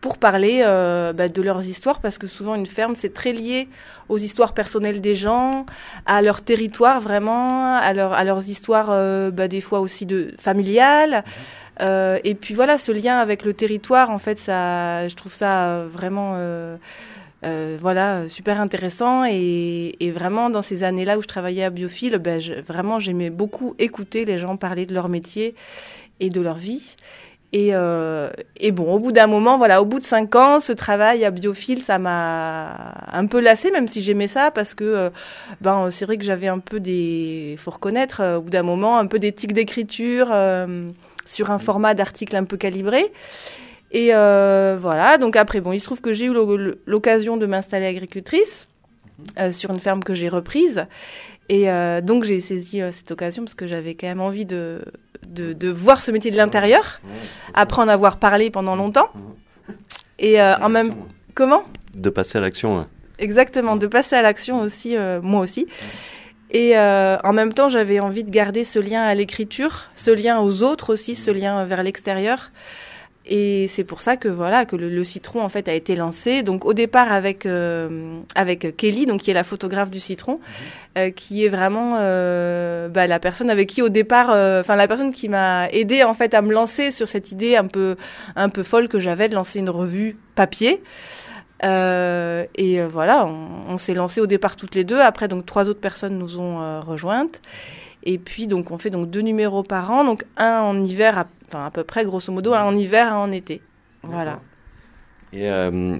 pour 0.00 0.18
parler 0.18 0.62
euh, 0.64 1.12
bah, 1.12 1.28
de 1.28 1.42
leurs 1.42 1.66
histoires, 1.66 2.00
parce 2.00 2.18
que 2.18 2.26
souvent 2.26 2.54
une 2.54 2.66
ferme, 2.66 2.94
c'est 2.94 3.12
très 3.12 3.32
lié 3.32 3.68
aux 4.08 4.18
histoires 4.18 4.54
personnelles 4.54 5.00
des 5.00 5.14
gens, 5.14 5.66
à 6.06 6.22
leur 6.22 6.42
territoire 6.42 7.00
vraiment, 7.00 7.76
à, 7.76 7.92
leur, 7.92 8.12
à 8.12 8.24
leurs 8.24 8.48
histoires 8.48 8.88
euh, 8.90 9.30
bah, 9.30 9.48
des 9.48 9.60
fois 9.60 9.80
aussi 9.80 10.06
de 10.06 10.34
familiales. 10.38 11.24
Euh, 11.80 12.18
et 12.24 12.34
puis 12.34 12.54
voilà, 12.54 12.78
ce 12.78 12.92
lien 12.92 13.18
avec 13.18 13.44
le 13.44 13.54
territoire, 13.54 14.10
en 14.10 14.18
fait, 14.18 14.38
ça, 14.38 15.06
je 15.08 15.14
trouve 15.14 15.32
ça 15.32 15.84
vraiment, 15.86 16.36
voilà, 17.42 18.28
super 18.28 18.60
intéressant. 18.60 19.24
Et, 19.24 20.12
vraiment, 20.14 20.48
dans 20.48 20.62
ces 20.62 20.84
années-là 20.84 21.18
où 21.18 21.22
je 21.22 21.28
travaillais 21.28 21.64
à 21.64 21.70
Biophile, 21.70 22.20
je, 22.38 22.54
vraiment, 22.60 23.00
j'aimais 23.00 23.30
beaucoup 23.30 23.74
écouter 23.78 24.24
les 24.24 24.38
gens 24.38 24.56
parler 24.56 24.86
de 24.86 24.94
leur 24.94 25.08
métier 25.08 25.54
et 26.20 26.30
de 26.30 26.40
leur 26.40 26.56
vie. 26.56 26.96
Et, 27.54 27.70
euh, 27.72 28.28
et, 28.58 28.72
bon, 28.72 28.92
au 28.92 28.98
bout 28.98 29.10
d'un 29.10 29.26
moment, 29.26 29.56
voilà, 29.56 29.80
au 29.80 29.86
bout 29.86 29.98
de 29.98 30.04
cinq 30.04 30.36
ans, 30.36 30.60
ce 30.60 30.72
travail 30.72 31.24
à 31.24 31.30
Biophile, 31.30 31.80
ça 31.80 31.98
m'a 31.98 32.92
un 33.10 33.24
peu 33.26 33.40
lassé, 33.40 33.70
même 33.70 33.88
si 33.88 34.02
j'aimais 34.02 34.26
ça, 34.26 34.50
parce 34.50 34.74
que 34.74 34.84
euh, 34.84 35.10
ben 35.62 35.90
c'est 35.90 36.04
vrai 36.04 36.18
que 36.18 36.24
j'avais 36.24 36.48
un 36.48 36.58
peu 36.58 36.78
des, 36.78 37.54
faut 37.56 37.70
reconnaître, 37.70 38.36
au 38.36 38.42
bout 38.42 38.50
d'un 38.50 38.62
moment, 38.62 38.98
un 38.98 39.06
peu 39.06 39.18
des 39.18 39.32
tics 39.32 39.54
d'écriture 39.54 40.28
sur 41.24 41.50
un 41.50 41.58
format 41.58 41.94
d'article 41.94 42.36
un 42.36 42.44
peu 42.44 42.56
calibré. 42.56 43.10
Et 43.90 44.10
euh, 44.12 44.76
voilà, 44.80 45.18
donc 45.18 45.36
après, 45.36 45.60
bon, 45.60 45.72
il 45.72 45.80
se 45.80 45.86
trouve 45.86 46.00
que 46.00 46.12
j'ai 46.12 46.26
eu 46.26 46.34
l'occasion 46.86 47.36
de 47.36 47.46
m'installer 47.46 47.86
agricultrice 47.86 48.68
euh, 49.38 49.52
sur 49.52 49.70
une 49.70 49.80
ferme 49.80 50.02
que 50.02 50.14
j'ai 50.14 50.28
reprise. 50.28 50.86
Et 51.48 51.70
euh, 51.70 52.02
donc 52.02 52.24
j'ai 52.24 52.40
saisi 52.40 52.82
cette 52.90 53.10
occasion 53.10 53.44
parce 53.44 53.54
que 53.54 53.66
j'avais 53.66 53.94
quand 53.94 54.06
même 54.06 54.20
envie 54.20 54.44
de, 54.44 54.82
de, 55.28 55.68
voir 55.68 56.02
ce 56.02 56.10
métier 56.10 56.30
de 56.30 56.36
l'intérieur, 56.36 57.00
après 57.54 57.82
en 57.82 57.88
avoir 57.88 58.18
parlé 58.18 58.50
pendant 58.50 58.76
longtemps. 58.76 59.10
Et 60.18 60.40
en 60.40 60.68
même... 60.68 60.94
Comment? 61.34 61.62
De 61.94 62.10
passer 62.10 62.38
à 62.38 62.40
l'action. 62.40 62.86
Exactement, 63.18 63.76
de 63.76 63.86
passer 63.86 64.16
à 64.16 64.22
l'action 64.22 64.60
aussi, 64.60 64.96
moi 65.22 65.40
aussi. 65.40 65.66
Et 66.50 66.78
euh, 66.78 67.16
en 67.24 67.32
même 67.32 67.52
temps, 67.52 67.68
j'avais 67.68 68.00
envie 68.00 68.24
de 68.24 68.30
garder 68.30 68.64
ce 68.64 68.78
lien 68.78 69.02
à 69.02 69.14
l'écriture, 69.14 69.84
ce 69.94 70.10
lien 70.10 70.40
aux 70.40 70.62
autres 70.62 70.92
aussi, 70.92 71.14
ce 71.14 71.30
lien 71.30 71.62
vers 71.64 71.82
l'extérieur. 71.82 72.50
Et 73.28 73.66
c'est 73.68 73.84
pour 73.84 74.00
ça 74.00 74.16
que 74.16 74.28
voilà 74.28 74.64
que 74.64 74.74
le, 74.74 75.04
citron 75.04 75.42
en 75.42 75.48
fait 75.48 75.68
a 75.68 75.74
été 75.74 75.94
lancé. 75.96 76.42
Donc 76.42 76.64
au 76.64 76.72
départ 76.72 77.12
avec 77.12 77.46
euh, 77.46 78.18
avec 78.34 78.76
Kelly, 78.76 79.06
donc 79.06 79.20
qui 79.20 79.30
est 79.30 79.34
la 79.34 79.44
photographe 79.44 79.90
du 79.90 80.00
citron, 80.00 80.34
mhm. 80.34 80.40
euh, 80.98 81.10
qui 81.10 81.44
est 81.44 81.48
vraiment 81.48 81.96
euh, 81.98 82.88
bah, 82.88 83.06
la 83.06 83.20
personne 83.20 83.50
avec 83.50 83.68
qui 83.68 83.82
au 83.82 83.88
départ, 83.90 84.30
enfin 84.60 84.76
la 84.76 84.88
personne 84.88 85.10
qui 85.10 85.28
m'a 85.28 85.68
aidé 85.70 86.02
en 86.04 86.14
fait 86.14 86.34
à 86.34 86.42
me 86.42 86.52
lancer 86.52 86.90
sur 86.90 87.06
cette 87.06 87.30
idée 87.32 87.56
un 87.56 87.66
peu 87.66 87.96
un 88.34 88.48
peu 88.48 88.62
folle 88.62 88.88
que 88.88 88.98
j'avais 88.98 89.28
de 89.28 89.34
lancer 89.34 89.58
une 89.58 89.70
revue 89.70 90.16
papier. 90.34 90.80
Euh, 91.64 92.46
et 92.54 92.80
euh, 92.80 92.88
voilà, 92.88 93.26
on, 93.26 93.76
s'est 93.76 93.94
lancé 93.94 94.20
au 94.20 94.26
départ 94.26 94.56
toutes 94.56 94.74
les 94.74 94.84
deux. 94.84 95.00
Après, 95.00 95.28
donc 95.28 95.46
trois 95.46 95.68
autres 95.68 95.80
personnes 95.80 96.18
nous 96.18 96.38
ont 96.38 96.60
euh, 96.60 96.80
rejointes. 96.80 97.40
Et 98.04 98.18
puis, 98.18 98.46
donc, 98.46 98.70
on 98.70 98.78
fait 98.78 98.90
donc 98.90 99.10
deux 99.10 99.20
numéros 99.20 99.62
par 99.62 99.90
an, 99.90 100.04
donc 100.04 100.24
un 100.36 100.60
en 100.60 100.82
hiver, 100.84 101.24
enfin 101.46 101.66
à 101.66 101.70
peu 101.70 101.84
près, 101.84 102.04
grosso 102.04 102.32
modo, 102.32 102.54
un 102.54 102.64
en 102.64 102.74
hiver, 102.74 103.12
un 103.12 103.18
en 103.18 103.32
été. 103.32 103.60
Voilà. 104.02 104.40
Et, 105.32 105.46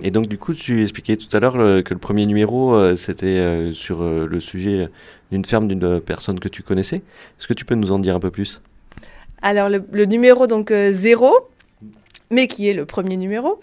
et, 0.03 0.11
donc, 0.11 0.27
du 0.27 0.39
coup, 0.39 0.55
tu 0.55 0.81
expliquais 0.81 1.17
tout 1.17 1.29
à 1.37 1.41
l'heure 1.41 1.53
que 1.53 1.93
le 1.93 1.99
premier 1.99 2.25
numéro, 2.25 2.97
c'était 2.97 3.73
sur 3.75 4.03
le 4.03 4.41
sujet 4.41 4.89
d'une 5.31 5.45
ferme 5.45 5.69
d'une 5.69 6.01
personne 6.01 6.41
que 6.41 6.49
tu 6.49 6.63
connaissais. 6.63 7.03
Est-ce 7.39 7.47
que 7.47 7.53
tu 7.53 7.67
peux 7.67 7.75
nous 7.75 7.93
en 7.93 7.99
dire 7.99 8.15
un 8.15 8.21
peu 8.21 8.31
plus? 8.31 8.63
Alors, 9.43 9.69
le, 9.69 9.85
le 9.93 10.07
numéro 10.07 10.47
donc 10.47 10.73
zéro, 10.73 11.51
mais 12.31 12.47
qui 12.47 12.69
est 12.69 12.75
le 12.75 12.87
premier 12.87 13.17
numéro. 13.17 13.59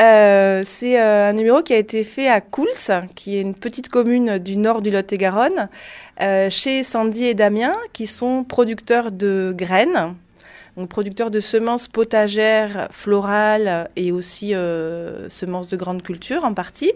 Euh, 0.00 0.62
c'est 0.66 1.00
euh, 1.00 1.30
un 1.30 1.32
numéro 1.32 1.62
qui 1.62 1.72
a 1.72 1.78
été 1.78 2.02
fait 2.04 2.28
à 2.28 2.40
Couls, 2.40 2.68
qui 3.14 3.36
est 3.36 3.40
une 3.40 3.54
petite 3.54 3.88
commune 3.88 4.38
du 4.38 4.56
nord 4.56 4.82
du 4.82 4.90
Lot-et-Garonne, 4.90 5.68
euh, 6.20 6.48
chez 6.50 6.82
Sandy 6.82 7.24
et 7.24 7.34
Damien, 7.34 7.74
qui 7.92 8.06
sont 8.06 8.44
producteurs 8.44 9.10
de 9.10 9.54
graines, 9.56 10.14
donc 10.76 10.88
producteurs 10.88 11.30
de 11.30 11.40
semences 11.40 11.88
potagères, 11.88 12.88
florales 12.90 13.88
et 13.96 14.12
aussi 14.12 14.54
semences 15.28 15.68
de 15.68 15.76
grande 15.76 16.02
culture 16.02 16.44
en 16.44 16.54
partie. 16.54 16.92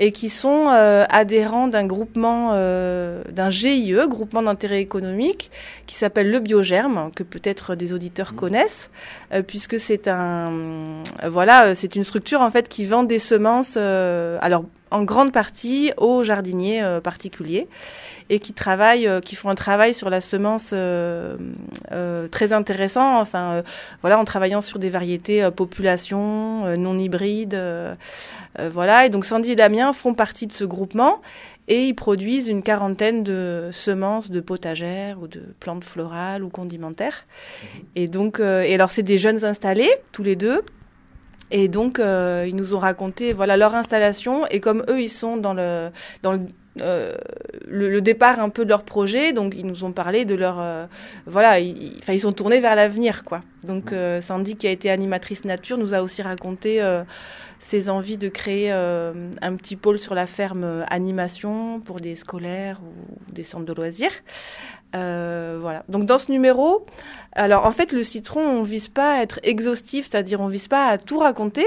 et 0.00 0.12
qui 0.12 0.28
sont 0.28 0.68
euh, 0.68 1.04
adhérents 1.08 1.68
d'un 1.68 1.86
groupement, 1.86 2.50
euh, 2.54 3.22
d'un 3.30 3.50
GIE, 3.50 3.94
groupement 4.08 4.42
d'intérêt 4.42 4.80
économique, 4.80 5.50
qui 5.86 5.94
s'appelle 5.94 6.30
le 6.30 6.40
Biogerme, 6.40 7.10
que 7.14 7.22
peut-être 7.22 7.74
des 7.74 7.92
auditeurs 7.92 8.32
mmh. 8.32 8.36
connaissent, 8.36 8.90
euh, 9.32 9.42
puisque 9.42 9.78
c'est 9.78 10.08
un, 10.08 11.02
voilà, 11.24 11.74
c'est 11.74 11.94
une 11.94 12.04
structure 12.04 12.40
en 12.40 12.50
fait 12.50 12.68
qui 12.68 12.84
vend 12.84 13.04
des 13.04 13.20
semences, 13.20 13.76
alors 13.76 14.64
en 14.94 15.04
grande 15.04 15.32
partie 15.32 15.92
aux 15.96 16.22
jardiniers 16.22 16.82
particuliers 17.02 17.68
et 18.30 18.38
qui 18.38 18.52
travaillent, 18.52 19.08
qui 19.24 19.36
font 19.36 19.50
un 19.50 19.54
travail 19.54 19.92
sur 19.92 20.08
la 20.08 20.20
semence 20.20 20.74
très 22.30 22.52
intéressant. 22.52 23.20
Enfin, 23.20 23.62
voilà, 24.00 24.18
en 24.18 24.24
travaillant 24.24 24.60
sur 24.60 24.78
des 24.78 24.90
variétés 24.90 25.48
population 25.54 26.76
non 26.76 26.98
hybrides. 26.98 27.60
voilà, 28.58 29.06
et 29.06 29.08
donc 29.08 29.24
Sandy 29.24 29.52
et 29.52 29.56
Damien 29.56 29.92
font 29.92 30.14
partie 30.14 30.46
de 30.46 30.52
ce 30.52 30.64
groupement 30.64 31.20
et 31.68 31.86
ils 31.86 31.94
produisent 31.94 32.48
une 32.48 32.62
quarantaine 32.62 33.22
de 33.22 33.70
semences 33.72 34.30
de 34.30 34.40
potagères 34.40 35.20
ou 35.20 35.28
de 35.28 35.40
plantes 35.60 35.84
florales 35.84 36.42
ou 36.42 36.48
condimentaires. 36.48 37.24
Mhm. 37.62 37.80
Et 37.96 38.08
donc, 38.08 38.40
euh, 38.40 38.62
et 38.62 38.74
alors 38.74 38.90
c'est 38.90 39.02
des 39.02 39.18
jeunes 39.18 39.44
installés, 39.44 39.90
tous 40.12 40.22
les 40.22 40.36
deux. 40.36 40.62
Et 41.56 41.68
donc, 41.68 42.00
euh, 42.00 42.44
ils 42.48 42.56
nous 42.56 42.74
ont 42.74 42.80
raconté 42.80 43.32
voilà 43.32 43.56
leur 43.56 43.76
installation 43.76 44.44
et 44.48 44.58
comme 44.58 44.82
eux, 44.88 45.00
ils 45.00 45.08
sont 45.08 45.36
dans 45.36 45.54
le 45.54 45.88
euh, 46.80 48.00
départ 48.00 48.40
un 48.40 48.48
peu 48.48 48.64
de 48.64 48.70
leur 48.70 48.82
projet. 48.82 49.32
Donc, 49.32 49.54
ils 49.56 49.64
nous 49.64 49.84
ont 49.84 49.92
parlé 49.92 50.24
de 50.24 50.34
leur. 50.34 50.60
voilà, 51.26 51.60
ils, 51.60 52.00
ils 52.08 52.20
sont 52.20 52.32
tournés 52.32 52.58
vers 52.58 52.74
l'avenir, 52.74 53.22
quoi. 53.22 53.40
Donc, 53.64 53.92
mhm. 53.92 54.20
Sandy, 54.20 54.56
qui 54.56 54.66
a 54.66 54.70
été 54.70 54.90
animatrice 54.90 55.44
nature, 55.44 55.78
nous 55.78 55.94
a 55.94 56.02
aussi 56.02 56.22
raconté 56.22 56.80
ses 57.64 57.88
envies 57.88 58.18
de 58.18 58.28
créer 58.28 58.72
euh, 58.72 59.30
un 59.40 59.56
petit 59.56 59.76
pôle 59.76 59.98
sur 59.98 60.14
la 60.14 60.26
ferme 60.26 60.64
euh, 60.64 60.84
animation 60.88 61.80
pour 61.80 61.98
des 61.98 62.14
scolaires 62.14 62.80
ou 62.82 63.32
des 63.32 63.42
centres 63.42 63.64
de 63.64 63.72
loisirs. 63.72 64.12
Euh, 64.94 65.58
voilà. 65.60 65.84
Donc 65.88 66.06
dans 66.06 66.18
ce 66.18 66.30
numéro, 66.30 66.86
alors 67.32 67.66
en 67.66 67.72
fait 67.72 67.92
le 67.92 68.04
citron, 68.04 68.40
on 68.40 68.62
vise 68.62 68.88
pas 68.88 69.18
à 69.18 69.22
être 69.22 69.40
exhaustif, 69.42 70.06
c'est-à-dire 70.08 70.40
on 70.40 70.46
vise 70.46 70.68
pas 70.68 70.86
à 70.86 70.98
tout 70.98 71.18
raconter. 71.18 71.66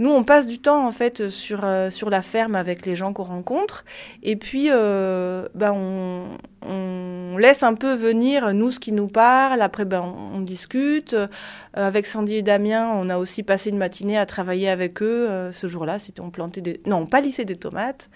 Nous, 0.00 0.10
on 0.10 0.24
passe 0.24 0.48
du 0.48 0.58
temps 0.58 0.84
en 0.84 0.90
fait 0.90 1.28
sur 1.28 1.64
euh, 1.64 1.90
sur 1.90 2.10
la 2.10 2.20
ferme 2.20 2.56
avec 2.56 2.84
les 2.84 2.96
gens 2.96 3.12
qu'on 3.12 3.22
rencontre, 3.22 3.84
et 4.24 4.34
puis 4.34 4.68
euh, 4.70 5.46
ben 5.54 5.72
on, 5.72 6.24
on, 6.66 7.36
laisse 7.38 7.62
un 7.62 7.74
peu 7.74 7.94
venir 7.94 8.54
nous 8.54 8.70
ce 8.70 8.78
qui 8.78 8.92
nous 8.92 9.08
parle. 9.08 9.60
Après, 9.60 9.84
ben 9.84 10.02
on, 10.02 10.40
discute 10.40 11.16
avec 11.72 12.06
Sandy 12.06 12.36
et 12.36 12.42
Damien. 12.42 12.92
On 12.94 13.10
a 13.10 13.18
aussi 13.18 13.42
passé 13.42 13.70
une 13.70 13.78
matinée 13.78 14.16
à 14.16 14.24
travailler 14.24 14.68
avec 14.68 15.02
eux. 15.02 15.50
ce 15.50 15.66
jour-là, 15.66 15.98
c'était 15.98 16.20
on 16.20 16.30
plantait 16.30 16.60
des 16.60 16.80
non, 16.86 16.98
on 16.98 17.06
palissait 17.06 17.44
des 17.44 17.56
tomates. 17.56 18.08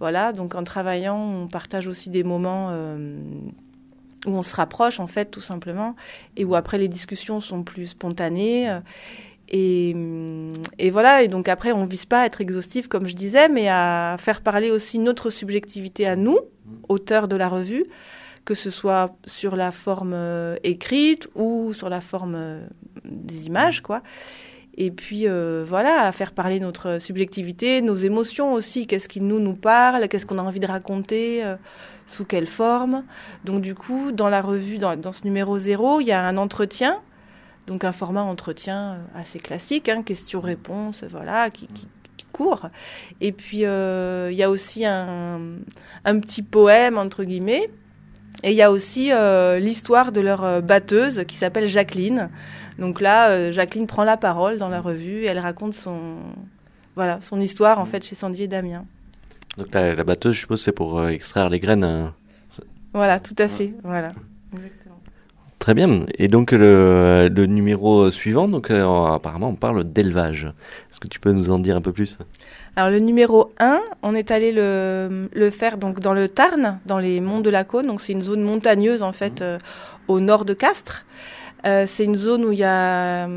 Voilà, 0.00 0.32
donc 0.32 0.54
en 0.54 0.64
travaillant, 0.64 1.16
on 1.16 1.46
partage 1.46 1.86
aussi 1.86 2.10
des 2.10 2.24
moments 2.24 2.72
où 4.26 4.30
on 4.30 4.42
se 4.42 4.54
rapproche 4.54 5.00
en 5.00 5.06
fait 5.06 5.26
tout 5.26 5.40
simplement 5.40 5.94
et 6.36 6.44
où 6.44 6.54
après 6.54 6.78
les 6.78 6.88
discussions 6.88 7.40
sont 7.40 7.62
plus 7.62 7.88
spontanées 7.88 8.70
euh, 8.70 8.80
et, 9.48 9.94
et, 10.78 10.90
voilà 10.90 11.22
et 11.22 11.28
donc 11.28 11.48
après 11.48 11.72
on 11.72 11.84
vise 11.84 12.06
pas 12.06 12.22
à 12.22 12.26
être 12.26 12.40
exhaustif 12.40 12.88
comme 12.88 13.06
je 13.06 13.14
disais 13.14 13.48
mais 13.48 13.68
à 13.68 14.16
faire 14.18 14.42
parler 14.42 14.70
aussi 14.70 14.98
notre 14.98 15.30
subjectivité 15.30 16.06
à 16.06 16.16
nous 16.16 16.38
auteurs 16.88 17.28
de 17.28 17.36
la 17.36 17.48
revue 17.48 17.84
que 18.44 18.54
ce 18.54 18.70
soit 18.70 19.16
sur 19.26 19.56
la 19.56 19.72
forme 19.72 20.12
euh, 20.14 20.56
écrite 20.64 21.28
ou 21.34 21.72
sur 21.72 21.88
la 21.88 22.00
forme 22.00 22.34
euh, 22.36 22.66
des 23.04 23.46
images 23.46 23.82
quoi 23.82 24.02
et 24.80 24.92
puis 24.92 25.26
voilà, 25.66 26.02
à 26.02 26.12
faire 26.12 26.30
parler 26.30 26.60
notre 26.60 27.00
subjectivité, 27.00 27.82
nos 27.82 27.96
émotions 27.96 28.52
aussi, 28.52 28.86
qu'est-ce 28.86 29.08
qui 29.08 29.20
nous 29.20 29.40
nous 29.40 29.56
parle, 29.56 30.06
qu'est-ce 30.06 30.24
qu'on 30.24 30.38
a 30.38 30.42
envie 30.42 30.60
de 30.60 30.68
raconter, 30.68 31.42
sous 32.08 32.24
quelle 32.24 32.46
forme. 32.46 33.04
Donc 33.44 33.60
du 33.60 33.74
coup, 33.74 34.10
dans 34.12 34.28
la 34.28 34.40
revue, 34.40 34.78
dans, 34.78 35.12
ce 35.12 35.24
numéro 35.24 35.58
0, 35.58 36.00
il 36.00 36.06
y 36.06 36.12
a 36.12 36.26
un 36.26 36.36
entretien, 36.36 37.00
donc 37.68 37.84
un 37.84 37.92
format 37.92 38.22
entretien 38.22 38.94
euh, 38.94 39.20
assez 39.20 39.38
classique, 39.38 39.88
hein, 39.88 40.02
question-réponse, 40.02 41.04
voilà, 41.10 41.50
qui, 41.50 41.68
court. 42.32 42.68
Et 43.20 43.32
puis 43.32 43.64
euh, 43.64 44.28
il 44.30 44.36
y 44.36 44.42
a 44.42 44.50
aussi 44.50 44.84
un, 44.84 45.40
petit 46.04 46.42
poème, 46.42 46.98
entre 46.98 47.22
guillemets. 47.22 47.70
Et 48.42 48.50
il 48.50 48.56
y 48.56 48.62
a 48.62 48.70
aussi 48.70 49.12
euh, 49.12 49.58
l'histoire 49.58 50.12
de 50.12 50.20
leur 50.20 50.62
batteuse 50.62 51.24
qui 51.26 51.36
s'appelle 51.36 51.66
Jacqueline. 51.66 52.30
Donc 52.78 53.00
là, 53.00 53.50
Jacqueline 53.50 53.86
prend 53.86 54.04
la 54.04 54.16
parole 54.16 54.58
dans 54.58 54.68
la 54.68 54.80
revue 54.80 55.22
et 55.22 55.26
elle 55.26 55.40
raconte 55.40 55.74
son, 55.74 56.16
voilà, 56.98 57.20
son 57.20 57.40
histoire 57.40 57.78
en 57.78 57.84
fait 57.84 58.04
chez 58.04 58.16
Sandy 58.16 58.42
et 58.42 58.48
Damien. 58.48 58.84
Donc 59.58 59.74
la, 59.74 60.04
batteuse, 60.04 60.34
je 60.34 60.40
suppose, 60.40 60.60
c'est 60.60 60.72
pour 60.72 60.98
euh, 60.98 61.08
extraire 61.08 61.50
les 61.50 61.60
graines. 61.60 61.84
Hein. 61.84 62.14
Voilà, 62.92 63.18
tout 63.18 63.34
à 63.38 63.48
fait. 63.48 63.74
Voilà. 63.82 64.12
Très 65.68 65.74
bien. 65.74 66.00
Et 66.16 66.28
donc 66.28 66.52
le, 66.52 67.28
numéro 67.46 68.10
suivant, 68.10 68.48
donc 68.48 68.70
euh, 68.70 69.04
apparemment 69.12 69.50
on 69.50 69.54
parle 69.54 69.84
d'élevage. 69.84 70.50
Est-ce 70.90 70.98
que 70.98 71.08
tu 71.08 71.20
peux 71.20 71.30
nous 71.30 71.50
en 71.50 71.58
dire 71.58 71.76
un 71.76 71.82
peu 71.82 71.92
plus? 71.92 72.16
Alors 72.74 72.90
le 72.90 73.00
numéro 73.00 73.52
1, 73.58 73.78
on 74.02 74.14
est 74.14 74.30
allé 74.30 74.50
le, 74.50 75.28
le, 75.30 75.50
faire 75.50 75.76
donc 75.76 76.00
dans 76.00 76.14
le 76.14 76.26
Tarn, 76.30 76.80
dans 76.86 76.98
les 76.98 77.20
monts 77.20 77.40
de 77.40 77.50
la 77.50 77.64
Cône. 77.64 77.86
Donc 77.86 78.00
c'est 78.00 78.14
une 78.14 78.22
zone 78.22 78.40
montagneuse 78.40 79.02
en 79.02 79.12
fait 79.12 79.42
mmh. 79.42 79.44
euh, 79.44 79.58
au 80.08 80.20
nord 80.20 80.46
de 80.46 80.54
Castres. 80.54 81.04
c'est 81.64 82.04
une 82.04 82.14
zone 82.14 82.46
où 82.46 82.52
il 82.52 82.60
y 82.60 82.64
a, 82.64 83.28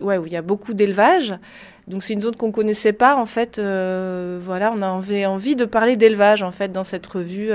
ouais, 0.00 0.18
où 0.18 0.26
il 0.26 0.32
y 0.32 0.36
a 0.36 0.42
beaucoup 0.42 0.74
d'élevage. 0.74 1.38
Donc 1.86 2.02
c'est 2.02 2.14
une 2.14 2.20
zone 2.20 2.34
qu'on 2.34 2.50
connaissait 2.50 2.94
pas 2.94 3.14
en 3.14 3.26
fait. 3.26 3.60
Euh, 3.60 4.40
voilà, 4.42 4.72
on 4.76 4.82
avait 4.82 5.24
envie 5.24 5.54
de 5.54 5.64
parler 5.64 5.96
d'élevage 5.96 6.42
en 6.42 6.50
fait 6.50 6.72
dans 6.72 6.82
cette 6.82 7.06
revue. 7.06 7.52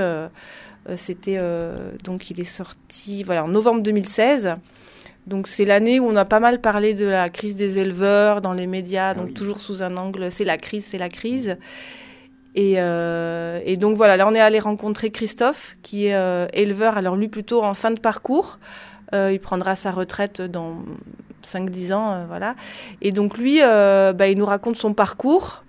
Euh, 0.88 0.92
euh, 0.92 0.96
c'était 0.96 1.38
donc 2.04 2.30
il 2.30 2.40
est 2.40 2.44
sorti 2.44 3.22
voilà 3.22 3.44
en 3.44 3.48
novembre 3.48 3.82
2016. 3.82 4.54
Donc 5.26 5.46
c'est 5.46 5.64
l'année 5.64 6.00
où 6.00 6.06
on 6.06 6.16
a 6.16 6.24
pas 6.24 6.40
mal 6.40 6.60
parlé 6.60 6.94
de 6.94 7.06
la 7.06 7.30
crise 7.30 7.54
des 7.54 7.78
éleveurs 7.78 8.40
dans 8.40 8.52
les 8.52 8.66
médias, 8.66 9.10
ah 9.10 9.14
donc 9.14 9.34
toujours 9.34 9.60
sous 9.60 9.82
un 9.84 9.96
angle 9.96 10.32
c'est 10.32 10.44
la 10.44 10.58
crise, 10.58 10.84
c'est 10.84 10.98
la 10.98 11.08
crise. 11.08 11.56
Et, 12.54 12.72
et, 12.74 13.76
donc 13.78 13.96
voilà, 13.96 14.16
là 14.18 14.26
on 14.28 14.34
est 14.34 14.40
allé 14.40 14.58
rencontrer 14.58 15.10
Christophe 15.10 15.76
qui 15.82 16.08
est 16.08 16.48
éleveur, 16.52 16.98
alors 16.98 17.16
lui 17.16 17.28
plutôt 17.28 17.62
en 17.62 17.72
fin 17.72 17.92
de 17.92 18.00
parcours. 18.00 18.58
il 19.12 19.38
prendra 19.40 19.76
sa 19.76 19.92
retraite 19.92 20.42
dans 20.42 20.82
5-10 21.46 21.92
ans, 21.92 22.12
euh, 22.12 22.24
voilà. 22.26 22.54
Et 23.00 23.12
donc 23.12 23.38
lui, 23.38 23.58
euh, 23.62 24.12
bah, 24.12 24.28
il 24.28 24.38
nous 24.38 24.46
raconte 24.46 24.76
son 24.76 24.94
parcours 24.94 25.64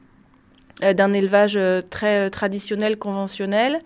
euh, 0.83 0.93
d'un 0.93 1.13
élevage 1.13 1.59
très 1.89 2.29
traditionnel, 2.29 2.97
conventionnel, 2.97 3.81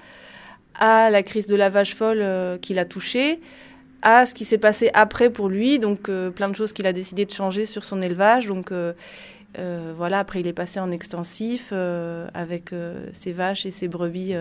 à 0.79 1.10
la 1.10 1.24
crise 1.24 1.48
de 1.48 1.55
la 1.55 1.69
vache 1.69 1.96
folle 1.96 2.24
qu'il 2.62 2.79
a 2.79 2.86
touchée, 2.86 3.39
à 4.01 4.25
ce 4.25 4.34
qui 4.34 4.46
s'est 4.46 4.57
passé 4.57 4.89
après 4.93 5.29
pour 5.29 5.50
lui, 5.50 5.79
donc 5.79 6.10
plein 6.36 6.50
de 6.50 6.55
choses 6.55 6.74
qu'il 6.74 6.88
a 6.88 6.93
décidé 6.93 7.25
de 7.25 7.31
changer 7.31 7.65
sur 7.65 7.84
son 7.84 8.01
élevage. 8.01 8.48
Donc 8.48 8.72
voilà, 9.98 10.19
après 10.19 10.41
il 10.41 10.48
est 10.48 10.53
passé 10.53 10.79
en 10.79 10.91
extensif 10.91 11.74
avec 12.34 12.72
ses 13.12 13.31
vaches 13.31 13.65
et 13.65 13.72
ses 13.72 13.88
brebis 13.88 14.34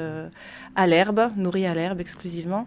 à 0.75 0.87
l'herbe, 0.87 1.31
nourries 1.37 1.67
à 1.67 1.75
l'herbe 1.75 2.01
exclusivement. 2.01 2.67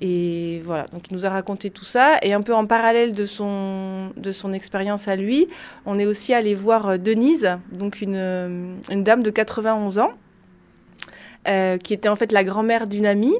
Et 0.00 0.60
voilà, 0.64 0.84
donc 0.92 1.10
il 1.10 1.14
nous 1.14 1.24
a 1.24 1.30
raconté 1.30 1.70
tout 1.70 1.84
ça. 1.84 2.18
Et 2.22 2.32
un 2.34 2.42
peu 2.42 2.54
en 2.54 2.66
parallèle 2.66 3.12
de 3.12 3.24
son, 3.24 4.10
de 4.16 4.30
son 4.30 4.52
expérience 4.52 5.08
à 5.08 5.16
lui, 5.16 5.48
on 5.86 5.98
est 5.98 6.06
aussi 6.06 6.34
allé 6.34 6.54
voir 6.54 6.88
euh, 6.88 6.96
Denise, 6.98 7.58
donc 7.72 8.02
une, 8.02 8.16
euh, 8.16 8.74
une 8.90 9.02
dame 9.04 9.22
de 9.22 9.30
91 9.30 9.98
ans, 9.98 10.12
euh, 11.48 11.78
qui 11.78 11.94
était 11.94 12.08
en 12.08 12.16
fait 12.16 12.32
la 12.32 12.44
grand-mère 12.44 12.86
d'une 12.86 13.06
amie 13.06 13.34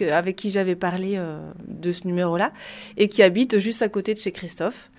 mhm. 0.00 0.08
avec 0.10 0.36
qui 0.36 0.50
j'avais 0.50 0.74
parlé 0.74 1.20
de 1.66 1.92
ce 1.92 2.06
numéro-là, 2.06 2.52
et 2.96 3.08
qui 3.08 3.22
habite 3.22 3.58
juste 3.58 3.82
à 3.82 3.88
côté 3.88 4.14
de 4.14 4.18
chez 4.18 4.32
Christophe. 4.32 4.90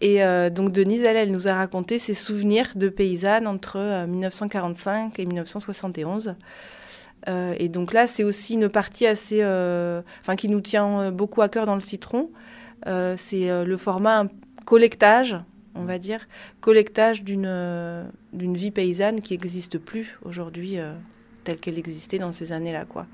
Et 0.00 0.18
donc 0.50 0.72
Denise, 0.72 1.04
elle, 1.04 1.16
elle 1.16 1.30
nous 1.30 1.48
a 1.48 1.54
raconté 1.54 1.98
ses 1.98 2.14
souvenirs 2.14 2.72
de 2.74 2.88
paysanne 2.88 3.46
entre 3.46 4.06
1945 4.06 5.18
et 5.18 5.24
1971. 5.24 6.34
Euh, 7.28 7.54
et 7.58 7.68
donc 7.68 7.92
là, 7.92 8.06
c'est 8.06 8.24
aussi 8.24 8.54
une 8.54 8.68
partie 8.68 9.06
assez, 9.06 9.38
euh, 9.42 10.02
enfin, 10.20 10.36
qui 10.36 10.48
nous 10.48 10.60
tient 10.60 11.10
beaucoup 11.10 11.42
à 11.42 11.48
cœur 11.48 11.66
dans 11.66 11.74
le 11.74 11.80
citron. 11.80 12.30
Euh, 12.86 13.14
c'est 13.16 13.64
le 13.64 13.76
format 13.76 14.26
collectage, 14.64 15.36
on 15.74 15.84
va 15.84 15.98
dire, 15.98 16.26
collectage 16.60 17.24
d'une 17.24 18.04
d'une 18.32 18.56
vie 18.56 18.70
paysanne 18.70 19.20
qui 19.20 19.32
n'existe 19.32 19.78
plus 19.78 20.18
aujourd'hui 20.24 20.78
telle 21.44 21.58
qu'elle 21.58 21.78
existait 21.78 22.18
dans 22.18 22.32
ces 22.32 22.52
années-là, 22.52 22.84
quoi. 22.84 23.06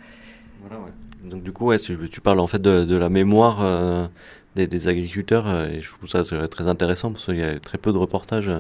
Voilà, 0.62 0.82
ouais. 0.84 0.90
Donc 1.24 1.42
du 1.42 1.52
coup, 1.52 1.66
ouais, 1.66 1.78
tu, 1.78 1.96
parles 2.22 2.40
en 2.40 2.46
fait 2.46 2.62
de, 2.62 2.84
de 2.84 2.96
la 2.96 3.10
mémoire 3.10 4.08
des, 4.56 4.66
des, 4.66 4.88
agriculteurs 4.88 5.66
et 5.66 5.80
je 5.80 5.90
trouve 5.90 6.08
ça 6.08 6.22
très 6.48 6.66
intéressant 6.66 7.12
parce 7.12 7.26
qu'il 7.26 7.36
y 7.36 7.42
a 7.42 7.60
très 7.60 7.76
peu 7.76 7.92
de 7.92 7.98
reportages 7.98 8.50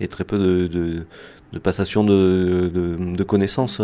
et 0.00 0.08
très 0.08 0.24
peu 0.24 0.36
de, 0.36 0.66
de, 0.66 1.06
de 1.52 1.58
passation 1.60 2.02
de, 2.02 2.68
de 3.16 3.22
connaissances 3.22 3.80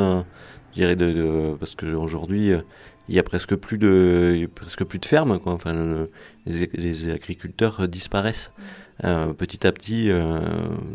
dirais, 0.77 0.97
de, 0.97 1.57
parce 1.59 1.75
qu'aujourd'hui, 1.75 2.53
euh, 2.53 2.61
il 3.09 3.15
y 3.15 3.19
a 3.19 3.23
presque 3.23 3.55
plus 3.55 3.79
de, 3.79 4.49
presque 4.55 4.85
plus 4.85 4.99
de 4.99 5.07
fermes. 5.07 5.39
Quoi. 5.39 5.53
Enfin, 5.53 6.07
les, 6.47 7.11
agriculteurs 7.11 7.89
disparaissent. 7.89 8.53
Mm. 8.57 8.63
Euh, 9.05 9.33
petit 9.35 9.67
à 9.67 9.73
petit, 9.73 10.11
euh, 10.11 10.39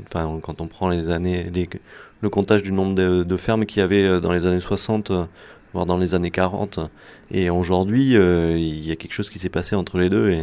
enfin, 0.07 0.39
quand 0.41 0.59
on 0.61 0.67
prend 0.67 0.89
les 0.89 1.09
années, 1.09 1.51
le 2.21 2.29
comptage 2.29 2.63
du 2.63 2.71
nombre 2.71 2.95
de, 2.95 3.37
fermes 3.37 3.65
qu'il 3.65 3.79
y 3.79 3.83
avait 3.83 4.21
dans 4.21 4.31
les 4.31 4.45
années 4.45 4.59
60 4.59 5.11
voire 5.73 5.85
dans 5.85 5.97
les 5.97 6.15
années 6.15 6.31
40. 6.31 6.79
Et 7.31 7.49
aujourd'hui, 7.49 8.15
euh, 8.15 8.57
il 8.57 8.85
y 8.85 8.91
a 8.91 8.95
quelque 8.95 9.13
chose 9.13 9.29
qui 9.29 9.39
s'est 9.39 9.49
passé 9.49 9.75
entre 9.75 9.97
les 9.97 10.09
deux. 10.09 10.37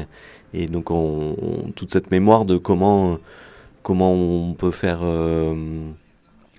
Et, 0.55 0.67
donc, 0.67 0.91
on, 0.91 1.37
toute 1.77 1.93
cette 1.93 2.11
mémoire 2.11 2.45
de 2.45 2.57
comment, 2.57 3.19
comment 3.83 4.13
on 4.13 4.55
peut 4.55 4.71
faire 4.71 5.01
euh, 5.03 5.55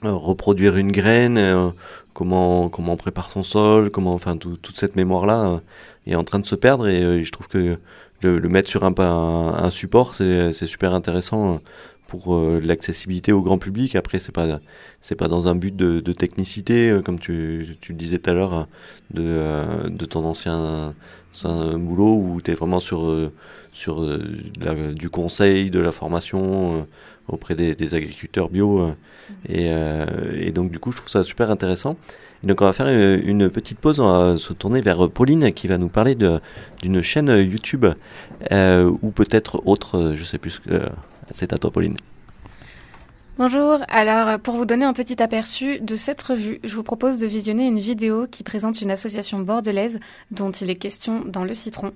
reproduire 0.04 0.78
une 0.78 0.92
graine, 0.92 1.38
euh, 1.38 1.70
comment, 2.14 2.70
comment 2.70 2.94
on 2.94 2.98
prépare 2.98 3.32
son 3.32 3.44
sol, 3.44 3.90
comment, 3.90 4.14
enfin, 4.14 4.38
toute 4.38 4.78
cette 4.78 4.96
mémoire-là 4.96 5.62
est 6.06 6.16
en 6.16 6.24
train 6.24 6.40
de 6.40 6.46
se 6.46 6.56
perdre. 6.56 6.88
Et 6.88 7.24
je 7.24 7.32
trouve 7.32 7.48
que 7.48 7.78
le, 8.22 8.40
le 8.40 8.50
mettre 8.50 8.70
sur 8.70 8.84
un, 8.84 8.94
un 9.00 9.70
support, 9.72 10.14
c'est 10.14 10.54
super 10.54 10.94
intéressant 10.94 11.60
pour 12.10 12.36
euh, 12.36 12.60
l'accessibilité 12.62 13.32
au 13.32 13.42
grand 13.42 13.60
public. 13.60 13.96
Après, 13.96 14.20
c'est 14.20 14.32
pas 14.34 14.60
c'est 15.00 15.16
pas 15.16 15.28
dans 15.28 15.48
un 15.48 15.56
but 15.56 15.76
de, 15.76 16.00
de 16.02 16.12
technicité, 16.12 16.90
euh, 16.90 17.02
comme 17.02 17.20
tu, 17.20 17.78
tu, 17.80 17.94
le 17.94 17.98
disais 17.98 18.18
tout 18.18 18.32
à 18.32 18.34
l'heure, 18.34 18.68
de, 19.12 19.24
euh, 19.24 19.88
de 19.88 20.06
ton 20.06 20.26
ancien 20.26 20.94
un 21.46 21.78
boulot 21.78 22.16
où 22.16 22.42
tu 22.42 22.52
es 22.52 22.54
vraiment 22.56 22.82
sur, 22.82 23.16
sur 23.72 24.20
du 24.94 25.10
conseil, 25.10 25.70
de 25.70 25.80
la 25.80 25.94
formation 25.94 26.86
auprès 27.30 27.56
des, 27.56 27.76
des, 27.76 27.96
agriculteurs 27.96 28.50
bio. 28.50 28.90
Et, 29.48 29.70
et, 30.34 30.52
donc, 30.52 30.72
du 30.72 30.80
coup, 30.80 30.92
je 30.92 30.98
trouve 30.98 31.08
ça 31.08 31.24
super 31.24 31.50
intéressant. 31.50 31.96
Et 32.44 32.48
donc, 32.48 32.62
on 32.62 32.66
va 32.66 32.74
faire 32.74 32.90
une 32.90 33.50
petite 33.50 33.80
pause. 33.80 34.02
On 34.02 34.10
va 34.10 34.38
se 34.38 34.52
tourner 34.52 34.82
vers 34.82 35.10
Pauline 35.10 35.54
qui 35.54 35.68
va 35.68 35.78
nous 35.78 35.88
parler 35.88 36.18
d'une 36.82 37.02
chaîne 37.02 37.30
YouTube 37.30 37.86
ou 38.52 39.12
peut-être 39.12 39.62
autre, 39.66 40.14
je 40.16 40.24
sais 40.26 40.40
plus. 40.40 40.60
que 40.60 40.82
c'est 41.32 41.54
à 41.54 41.58
toi, 41.58 41.72
Pauline. 41.72 41.96
Bonjour, 43.38 43.78
alors 43.88 44.38
pour 44.40 44.56
vous 44.56 44.66
donner 44.66 44.84
un 44.84 44.92
petit 44.92 45.24
aperçu 45.24 45.80
de 45.80 45.96
cette 45.96 46.22
revue, 46.22 46.60
je 46.66 46.76
vous 46.76 46.84
propose 46.84 47.20
de 47.20 47.26
visionner 47.26 47.68
une 47.68 47.80
vidéo 47.80 48.28
qui 48.28 48.44
présente 48.44 48.82
une 48.82 48.92
association 48.92 49.40
bordelaise 49.40 50.00
dont 50.30 50.52
il 50.52 50.70
est 50.70 50.76
question 50.76 51.24
dans 51.26 51.46
le 51.46 51.54
citron. 51.54 51.94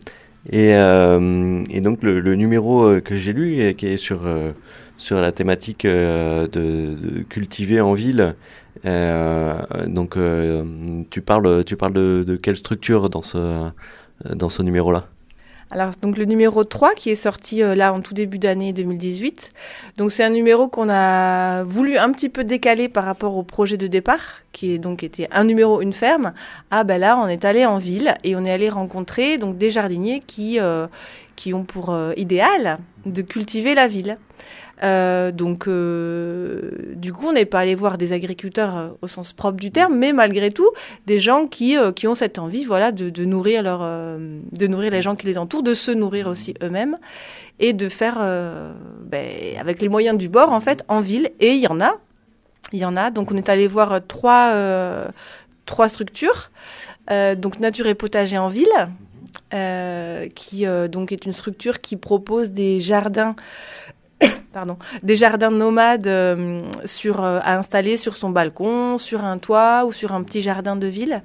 Et, 0.51 0.71
et 0.71 1.81
donc 1.81 2.03
le, 2.03 2.35
numéro 2.35 3.01
que 3.01 3.17
j'ai 3.17 3.33
lu 3.33 3.75
qui 3.75 3.87
est 3.87 3.97
sur 3.97 4.21
sur 4.99 5.21
la 5.21 5.33
thématique 5.33 5.87
euh, 5.87 6.47
de, 6.49 7.23
cultiver 7.23 7.81
en 7.81 7.95
ville. 7.95 8.35
Euh, 8.85 9.55
donc, 9.87 10.17
euh, 10.17 11.03
tu 11.11 11.23
parles, 11.23 11.65
tu 11.65 11.77
parles 11.77 11.93
de, 11.95 12.37
quelle 12.37 12.57
structure 12.57 13.09
dans 13.09 13.23
ce, 13.23 13.71
dans 14.35 14.49
ce 14.51 14.63
numéro-là? 14.63 15.07
Alors, 15.71 15.91
donc 16.01 16.17
le 16.17 16.25
numéro 16.25 16.65
3 16.65 16.95
qui 16.95 17.11
est 17.11 17.15
sorti 17.15 17.61
là 17.61 17.93
en 17.93 18.01
tout 18.01 18.15
début 18.15 18.39
d'année 18.39 18.73
2018. 18.73 19.53
Donc, 19.99 20.11
c'est 20.11 20.25
un 20.25 20.31
numéro 20.31 20.67
qu'on 20.67 20.89
a 20.89 21.63
voulu 21.63 21.99
un 21.99 22.11
petit 22.11 22.31
peu 22.31 22.43
décaler 22.43 22.89
par 22.89 23.05
rapport 23.05 23.37
au 23.37 23.43
projet 23.43 23.77
de 23.77 23.87
départ, 23.87 24.41
qui 24.53 24.79
donc 24.79 25.03
était 25.03 25.29
un 25.31 25.45
numéro, 25.45 25.83
une 25.83 25.93
ferme. 25.93 26.33
Ah, 26.71 26.85
ben 26.85 26.99
là, 26.99 27.19
on 27.19 27.29
est 27.29 27.45
allé 27.45 27.67
en 27.67 27.77
ville 27.77 28.15
et 28.25 28.35
on 28.35 28.47
est 28.47 28.51
allé 28.51 28.71
rencontrer 28.71 29.37
donc 29.37 29.59
des 29.59 29.71
jardiniers 29.71 30.21
qui, 30.21 30.59
qui 31.37 31.53
ont 31.53 31.65
pour 31.65 31.95
idéal 32.17 32.79
de 33.05 33.21
cultiver 33.21 33.75
la 33.75 33.89
ville. 33.89 34.17
Euh, 34.83 35.33
donc, 35.33 35.67
euh, 35.67 36.71
du 36.95 37.13
coup, 37.13 37.27
on 37.29 37.33
n'est 37.33 37.45
pas 37.45 37.61
allé 37.61 37.75
voir 37.75 37.99
des 37.99 38.13
agriculteurs 38.13 38.77
euh, 38.77 38.89
au 39.03 39.07
sens 39.07 39.33
propre 39.33 39.59
du 39.59 39.71
terme, 39.71 39.97
mais 39.97 40.13
malgré 40.13 40.51
tout, 40.51 40.71
des 41.07 41.19
gens 41.19 41.47
qui, 41.47 41.77
qui 41.97 42.07
ont 42.07 42.15
cette 42.15 42.39
envie, 42.39 42.65
voilà, 42.65 42.93
de, 42.93 43.11
de 43.11 43.25
nourrir 43.25 43.63
leur, 43.63 43.81
de 43.81 44.67
nourrir 44.67 44.93
les 44.93 45.03
gens 45.03 45.17
qui 45.17 45.27
les 45.27 45.39
entourent, 45.39 45.63
de 45.63 45.75
se 45.75 45.91
nourrir 45.91 46.29
aussi 46.29 46.55
eux-mêmes 46.63 46.99
et 47.59 47.73
de 47.73 47.89
faire, 47.89 48.19
ben, 49.05 49.31
avec 49.59 49.81
les 49.83 49.89
moyens 49.89 50.17
du 50.17 50.29
bord, 50.29 50.53
en 50.53 50.61
fait, 50.61 50.85
en 50.89 51.01
ville. 51.01 51.31
Et 51.41 51.53
il 51.53 51.61
y 51.61 51.67
en 51.67 51.81
a, 51.81 51.97
il 52.73 52.79
y 52.79 52.85
en 52.85 52.97
a. 52.97 53.11
Donc, 53.11 53.33
on 53.33 53.37
est 53.37 53.49
allé 53.49 53.67
voir 53.67 54.01
trois, 54.07 54.55
trois 55.67 55.89
structures. 55.89 56.51
donc, 57.37 57.59
Nature 57.59 57.87
et 57.87 57.95
Potager 57.95 58.39
en 58.39 58.49
ville. 58.49 58.69
qui 60.35 60.67
donc 60.91 61.13
est 61.13 61.27
une 61.27 61.33
structure 61.33 61.81
qui 61.81 61.97
propose 61.97 62.51
des 62.51 62.81
jardins 62.81 63.35
pardon, 64.53 64.77
des 65.03 65.17
jardins 65.17 65.51
nomades 65.51 66.07
euh, 66.07 66.63
sur, 66.85 67.25
euh, 67.25 67.39
à 67.43 67.59
installer 67.59 67.97
sur 67.97 68.17
son 68.17 68.31
balcon, 68.31 68.99
sur 68.99 69.25
un 69.25 69.39
toit 69.39 69.85
ou 69.87 69.93
sur 69.93 70.15
un 70.15 70.23
petit 70.23 70.43
jardin 70.43 70.77
de 70.77 70.87
ville. 70.87 71.23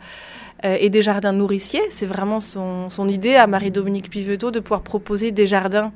Euh, 0.66 0.78
et 0.80 0.90
des 0.90 1.02
jardins 1.02 1.34
nourriciers, 1.34 1.82
c'est 1.90 2.06
vraiment 2.06 2.40
son, 2.40 2.90
son, 2.90 3.10
idée 3.10 3.36
à 3.36 3.48
Marie-Dominique 3.48 4.10
Piveteau 4.10 4.50
de 4.50 4.62
pouvoir 4.62 4.82
proposer 4.82 5.32
des 5.32 5.48
jardins 5.48 5.92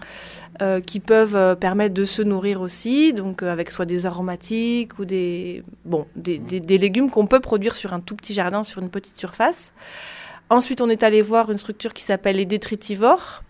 qui 0.88 1.00
peuvent 1.00 1.56
permettre 1.58 1.94
de 1.94 2.04
se 2.04 2.24
nourrir 2.24 2.62
aussi, 2.62 3.14
donc 3.14 3.44
avec 3.44 3.70
soit 3.70 3.86
des 3.86 4.08
aromatiques 4.08 4.98
ou 4.98 5.06
des, 5.06 5.62
bon, 5.86 6.08
des, 6.16 6.40
des 6.40 6.78
légumes 6.80 7.12
qu'on 7.12 7.28
peut 7.28 7.40
produire 7.40 7.76
sur 7.76 7.94
un 7.94 8.00
tout 8.00 8.16
petit 8.16 8.34
jardin, 8.34 8.64
sur 8.64 8.82
une 8.82 8.90
petite 8.90 9.20
surface. 9.20 9.72
Ensuite, 10.50 10.80
on 10.80 10.90
est 10.90 11.04
allé 11.04 11.22
voir 11.22 11.52
une 11.52 11.58
structure 11.58 11.94
qui 11.94 12.04
s'appelle 12.04 12.38
les 12.38 12.46
détritivores, 12.46 13.44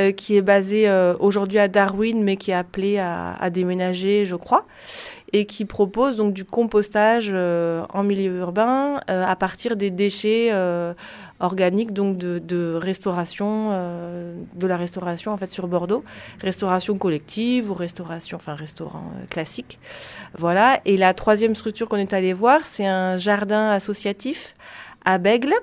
euh, 0.00 0.12
qui 0.12 0.36
est 0.36 0.42
basé 0.42 0.88
euh, 0.88 1.14
aujourd'hui 1.18 1.58
à 1.58 1.66
Darwin, 1.66 2.22
mais 2.22 2.36
qui 2.36 2.52
est 2.52 2.54
appelé 2.54 2.98
à, 2.98 3.50
déménager, 3.50 4.26
je 4.26 4.36
crois, 4.36 4.64
et 5.32 5.44
qui 5.44 5.64
propose 5.64 6.16
donc 6.16 6.34
du 6.34 6.44
compostage 6.44 7.30
euh, 7.32 7.84
en 7.92 8.04
milieu 8.04 8.38
urbain 8.38 9.00
à 9.08 9.34
partir 9.34 9.74
des 9.74 9.90
déchets 9.90 10.52
organiques, 11.40 11.92
donc 11.92 12.16
de, 12.16 12.74
restauration, 12.74 13.70
de 14.54 14.66
la 14.66 14.76
restauration 14.76 15.32
en 15.32 15.36
fait 15.36 15.50
sur 15.50 15.66
Bordeaux, 15.66 16.04
restauration 16.40 16.96
collective 16.96 17.70
ou 17.70 17.74
restauration, 17.74 18.36
enfin 18.36 18.54
restaurant 18.54 19.10
classique, 19.30 19.80
voilà. 20.36 20.80
Et 20.84 20.96
la 20.96 21.12
troisième 21.12 21.56
structure 21.56 21.88
qu'on 21.88 21.96
est 21.96 22.12
allé 22.12 22.32
voir, 22.32 22.60
c'est 22.62 22.86
un 22.86 23.16
jardin 23.16 23.70
associatif 23.70 24.54
à 25.04 25.18
Bègle 25.18 25.54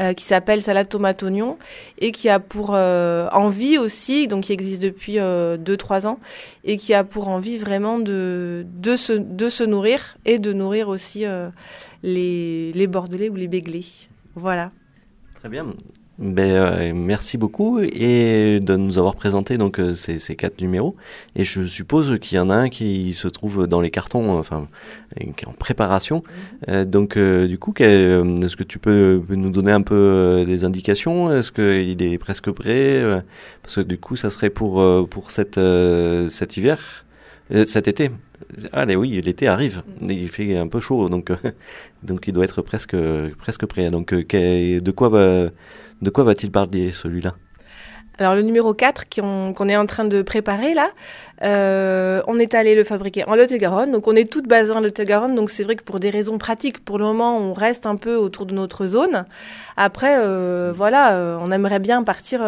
euh, 0.00 0.14
qui 0.14 0.24
s'appelle 0.24 0.62
Salade 0.62 0.88
Tomate 0.88 1.22
Oignon 1.22 1.58
et 1.98 2.12
qui 2.12 2.28
a 2.28 2.40
pour 2.40 2.70
euh, 2.74 3.28
envie 3.30 3.76
aussi, 3.76 4.26
donc 4.26 4.44
qui 4.44 4.52
existe 4.52 4.80
depuis 4.80 5.16
2-3 5.16 5.18
euh, 5.20 6.06
ans, 6.06 6.18
et 6.64 6.78
qui 6.78 6.94
a 6.94 7.04
pour 7.04 7.28
envie 7.28 7.58
vraiment 7.58 7.98
de, 7.98 8.64
de, 8.74 8.96
se, 8.96 9.12
de 9.12 9.48
se 9.48 9.64
nourrir 9.64 10.16
et 10.24 10.38
de 10.38 10.52
nourrir 10.52 10.88
aussi 10.88 11.24
les, 12.02 12.72
les 12.72 12.86
Bordelais 12.86 13.28
ou 13.28 13.36
les 13.36 13.48
Béglés. 13.48 13.84
Voilà. 14.34 14.70
Très 15.34 15.48
bien. 15.48 15.74
Ben, 16.18 16.50
euh, 16.50 16.92
merci 16.94 17.38
beaucoup 17.38 17.80
et 17.80 18.60
de 18.60 18.76
nous 18.76 18.98
avoir 18.98 19.16
présenté 19.16 19.56
donc 19.56 19.80
euh, 19.80 19.94
ces, 19.94 20.18
ces, 20.18 20.36
quatre 20.36 20.60
numéros. 20.60 20.94
Et 21.36 21.44
je 21.44 21.64
suppose 21.64 22.18
qu'il 22.20 22.36
y 22.36 22.38
en 22.38 22.50
a 22.50 22.54
un 22.54 22.68
qui 22.68 23.14
se 23.14 23.28
trouve 23.28 23.66
dans 23.66 23.80
les 23.80 23.90
cartons, 23.90 24.38
enfin, 24.38 24.68
qui 25.18 25.44
est 25.44 25.48
en 25.48 25.52
préparation. 25.52 26.22
Euh, 26.68 26.84
donc, 26.84 27.18
du 27.18 27.58
coup, 27.58 27.72
est-ce 27.78 28.56
que 28.56 28.62
tu 28.62 28.78
peux 28.78 29.22
nous 29.30 29.50
donner 29.50 29.72
un 29.72 29.80
peu 29.80 30.44
des 30.46 30.64
indications? 30.64 31.32
Est-ce 31.32 31.50
qu'il 31.50 32.02
est 32.02 32.18
presque 32.18 32.50
prêt? 32.50 33.02
Parce 33.62 33.76
que 33.76 33.80
du 33.80 33.96
coup, 33.96 34.16
ça 34.16 34.28
serait 34.28 34.50
pour 34.50 34.84
pour 35.08 35.30
cette 35.30 35.58
cet 36.30 36.56
hiver, 36.58 37.06
cet 37.66 37.88
été. 37.88 38.10
Allez, 38.72 38.96
oui, 38.96 39.20
l'été 39.24 39.48
arrive. 39.48 39.82
Il 40.06 40.28
fait 40.28 40.58
un 40.58 40.68
peu 40.68 40.80
chaud, 40.80 41.08
donc 41.08 41.32
donc 42.02 42.24
il 42.26 42.34
doit 42.34 42.44
être 42.44 42.60
presque 42.60 42.96
presque 43.38 43.64
prêt. 43.64 43.90
Donc, 43.90 44.12
de 44.12 44.90
quoi 44.90 45.08
va 45.08 45.50
de 46.02 46.10
quoi 46.10 46.24
va-t-il 46.24 46.50
parler 46.50 46.92
celui-là? 46.92 47.34
Alors 48.18 48.34
le 48.34 48.42
numéro 48.42 48.74
4 48.74 49.04
qu'on 49.08 49.68
est 49.68 49.76
en 49.76 49.86
train 49.86 50.04
de 50.04 50.20
préparer 50.20 50.74
là, 50.74 50.90
euh, 51.42 52.20
on 52.26 52.38
est 52.38 52.54
allé 52.54 52.74
le 52.74 52.84
fabriquer 52.84 53.24
en 53.26 53.34
Lot-et-Garonne. 53.34 53.90
Donc 53.90 54.06
on 54.06 54.14
est 54.14 54.30
toutes 54.30 54.46
basées 54.46 54.72
en 54.72 54.80
Lot-et-Garonne. 54.80 55.34
Donc 55.34 55.48
c'est 55.48 55.64
vrai 55.64 55.76
que 55.76 55.82
pour 55.82 55.98
des 55.98 56.10
raisons 56.10 56.36
pratiques, 56.36 56.84
pour 56.84 56.98
le 56.98 57.04
moment, 57.04 57.38
on 57.38 57.54
reste 57.54 57.86
un 57.86 57.96
peu 57.96 58.16
autour 58.16 58.44
de 58.44 58.52
notre 58.52 58.86
zone. 58.86 59.24
Après, 59.76 60.18
euh, 60.18 60.72
voilà, 60.76 61.14
euh, 61.14 61.38
on 61.40 61.50
aimerait 61.50 61.78
bien 61.80 62.02
partir. 62.02 62.40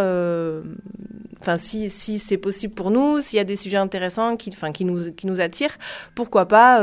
Enfin, 1.41 1.59
si, 1.59 1.91
si 1.91 2.19
c'est 2.19 2.39
possible 2.39 2.75
pour 2.75 2.91
nous, 2.91 3.21
s'il 3.21 3.37
y 3.37 3.41
a 3.41 3.45
des 3.45 3.57
sujets 3.57 3.77
intéressants 3.77 4.37
qui, 4.37 4.51
enfin, 4.53 4.71
qui 4.71 4.85
nous 4.85 5.13
qui 5.13 5.27
nous 5.27 5.41
attirent, 5.41 5.77
pourquoi 6.15 6.47
pas 6.47 6.81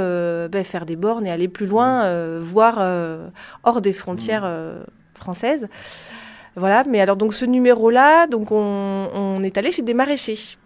ben, 0.47 0.63
faire 0.63 0.85
des 0.85 0.95
bornes 0.95 1.25
et 1.25 1.31
aller 1.31 1.47
plus 1.47 1.65
loin, 1.67 2.39
voir 2.39 2.79
hors 3.63 3.81
des 3.81 3.93
frontières 3.93 4.47
françaises. 5.13 5.67
Voilà, 6.55 6.83
mais 6.87 6.99
alors 6.99 7.15
donc 7.15 7.33
ce 7.33 7.45
numéro-là, 7.45 8.27
donc 8.27 8.51
on, 8.51 9.41
est 9.43 9.57
allé 9.57 9.71
chez 9.71 9.81
des 9.81 9.93
maraîchers. 9.93 10.57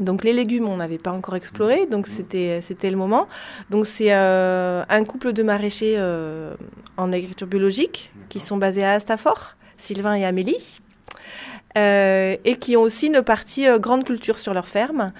Donc 0.00 0.24
les 0.24 0.32
légumes, 0.32 0.68
on 0.68 0.76
n'avait 0.76 0.98
pas 0.98 1.12
encore 1.12 1.36
exploré, 1.36 1.86
donc 1.86 2.06
c'était 2.06 2.60
c'était 2.62 2.88
le 2.88 2.96
moment. 2.96 3.28
Donc 3.68 3.86
c'est 3.86 4.12
euh, 4.12 4.84
un 4.88 5.04
couple 5.04 5.32
de 5.32 5.42
maraîchers 5.42 5.96
euh, 5.98 6.54
en 6.96 7.12
agriculture 7.12 7.46
biologique 7.46 8.10
qui 8.30 8.40
sont 8.40 8.56
basés 8.56 8.84
à 8.84 8.92
Astafort, 8.92 9.56
Sylvain 9.76 10.14
et 10.14 10.24
Amélie, 10.24 10.80
euh, 11.76 12.36
et 12.44 12.56
qui 12.56 12.76
ont 12.76 12.82
aussi 12.82 13.08
une 13.08 13.20
partie 13.20 13.66
grande 13.78 14.04
culture 14.04 14.38
sur 14.38 14.54
leur 14.54 14.66
ferme. 14.66 15.12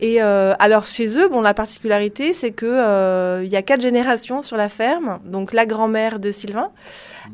Et 0.00 0.20
alors 0.20 0.86
chez 0.86 1.18
eux, 1.18 1.28
bon, 1.28 1.40
la 1.40 1.54
particularité, 1.54 2.32
c'est 2.32 2.52
que 2.52 3.40
il 3.42 3.48
y 3.48 3.56
a 3.56 3.62
quatre 3.62 3.82
générations 3.82 4.42
sur 4.42 4.56
la 4.56 4.68
ferme. 4.68 5.20
Donc 5.24 5.52
la 5.52 5.64
grand-mère 5.64 6.18
de 6.18 6.32
Sylvain, 6.32 6.70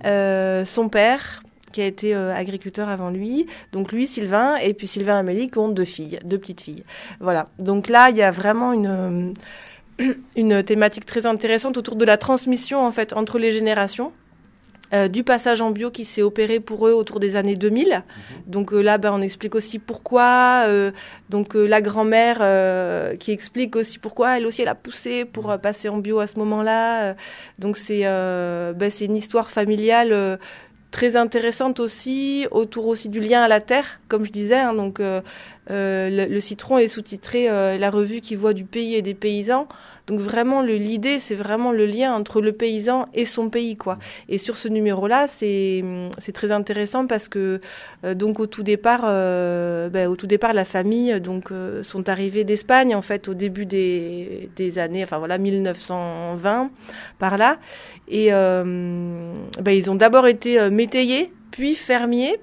son 0.02 0.88
père, 0.90 1.40
qui 1.74 1.82
a 1.82 1.86
été 1.86 2.14
euh, 2.14 2.32
agriculteur 2.32 2.88
avant 2.88 3.10
lui. 3.10 3.46
Donc 3.72 3.90
lui, 3.90 4.06
Sylvain, 4.06 4.54
et 4.56 4.74
puis 4.74 4.86
Sylvain 4.86 5.16
et 5.16 5.18
Amélie 5.18 5.50
qui 5.50 5.58
ont 5.58 5.68
deux 5.68 5.84
filles, 5.84 6.20
deux 6.24 6.38
petites 6.38 6.60
filles. 6.60 6.84
Voilà. 7.18 7.46
Donc 7.58 7.88
là, 7.88 8.10
il 8.10 8.16
y 8.16 8.22
a 8.22 8.30
vraiment 8.30 8.72
une, 8.72 9.34
euh, 10.00 10.12
une 10.36 10.62
thématique 10.62 11.04
très 11.04 11.26
intéressante 11.26 11.76
autour 11.76 11.96
de 11.96 12.04
la 12.04 12.16
transmission 12.16 12.86
en 12.86 12.92
fait 12.92 13.12
entre 13.12 13.38
les 13.38 13.52
générations. 13.52 14.12
Euh, 14.92 15.08
du 15.08 15.24
passage 15.24 15.62
en 15.62 15.70
bio 15.70 15.90
qui 15.90 16.04
s'est 16.04 16.22
opéré 16.22 16.60
pour 16.60 16.86
eux 16.86 16.92
autour 16.92 17.18
des 17.18 17.34
années 17.34 17.56
2000. 17.56 17.88
Mhm. 17.88 18.02
Donc 18.46 18.70
là, 18.70 18.98
ben, 18.98 19.12
on 19.12 19.22
explique 19.22 19.56
aussi 19.56 19.80
pourquoi. 19.80 20.66
donc 21.30 21.54
la 21.54 21.80
grand-mère 21.80 22.38
qui 23.18 23.32
explique 23.32 23.74
aussi 23.74 23.98
pourquoi 23.98 24.38
elle 24.38 24.46
aussi 24.46 24.62
elle 24.62 24.68
a 24.68 24.76
poussé 24.76 25.24
pour 25.24 25.58
passer 25.58 25.88
en 25.88 25.98
bio 25.98 26.20
à 26.20 26.26
ce 26.28 26.38
moment-là. 26.38 27.16
donc 27.58 27.76
c'est 27.78 28.02
ben, 28.02 28.90
c'est 28.90 29.06
une 29.06 29.16
histoire 29.16 29.50
familiale 29.50 30.38
très 30.94 31.16
intéressante 31.16 31.80
aussi 31.80 32.46
autour 32.52 32.86
aussi 32.86 33.08
du 33.08 33.18
lien 33.18 33.42
à 33.42 33.48
la 33.48 33.60
terre, 33.60 33.98
comme 34.06 34.24
je 34.24 34.30
disais. 34.30 34.60
Hein, 34.60 34.74
donc 34.74 35.00
euh, 35.00 35.22
euh, 35.70 36.28
le, 36.28 36.40
citron 36.40 36.78
est 36.78 36.88
sous-titré 36.88 37.48
euh, 37.48 37.78
la 37.78 37.90
revue 37.90 38.20
qui 38.20 38.34
voit 38.34 38.52
du 38.52 38.64
pays 38.64 38.94
et 38.94 39.02
des 39.02 39.14
paysans. 39.14 39.66
Donc 40.06 40.20
vraiment 40.20 40.60
l'idée 40.60 41.18
c'est 41.18 41.34
vraiment 41.34 41.72
le 41.72 41.86
lien 41.86 42.14
entre 42.14 42.42
le 42.42 42.52
paysan 42.52 43.08
et 43.14 43.24
son 43.24 43.48
pays 43.48 43.76
quoi. 43.76 43.98
Et 44.28 44.36
sur 44.36 44.56
ce 44.56 44.68
numéro 44.68 45.06
là 45.06 45.26
c'est 45.26 45.82
c'est 46.18 46.32
très 46.32 46.52
intéressant 46.52 47.06
parce 47.06 47.28
que 47.28 47.58
donc 48.12 48.38
au 48.38 48.46
tout 48.46 48.62
départ 48.62 49.00
ben, 49.00 50.06
au 50.06 50.16
tout 50.16 50.26
départ 50.26 50.52
la 50.52 50.66
famille 50.66 51.18
donc 51.22 51.48
sont 51.80 52.06
arrivés 52.10 52.44
d'Espagne 52.44 52.94
en 52.94 53.00
fait 53.00 53.28
au 53.28 53.34
début 53.34 53.64
des, 53.64 54.50
des 54.56 54.78
années 54.78 55.02
enfin 55.02 55.16
voilà 55.16 55.38
1920 55.38 56.70
par 57.18 57.38
là 57.38 57.56
et 58.06 58.28
ben, 58.28 59.46
ils 59.68 59.90
ont 59.90 59.94
d'abord 59.94 60.26
été 60.26 60.68
métayers 60.68 61.32
puis 61.50 61.74
fermiers 61.74 62.38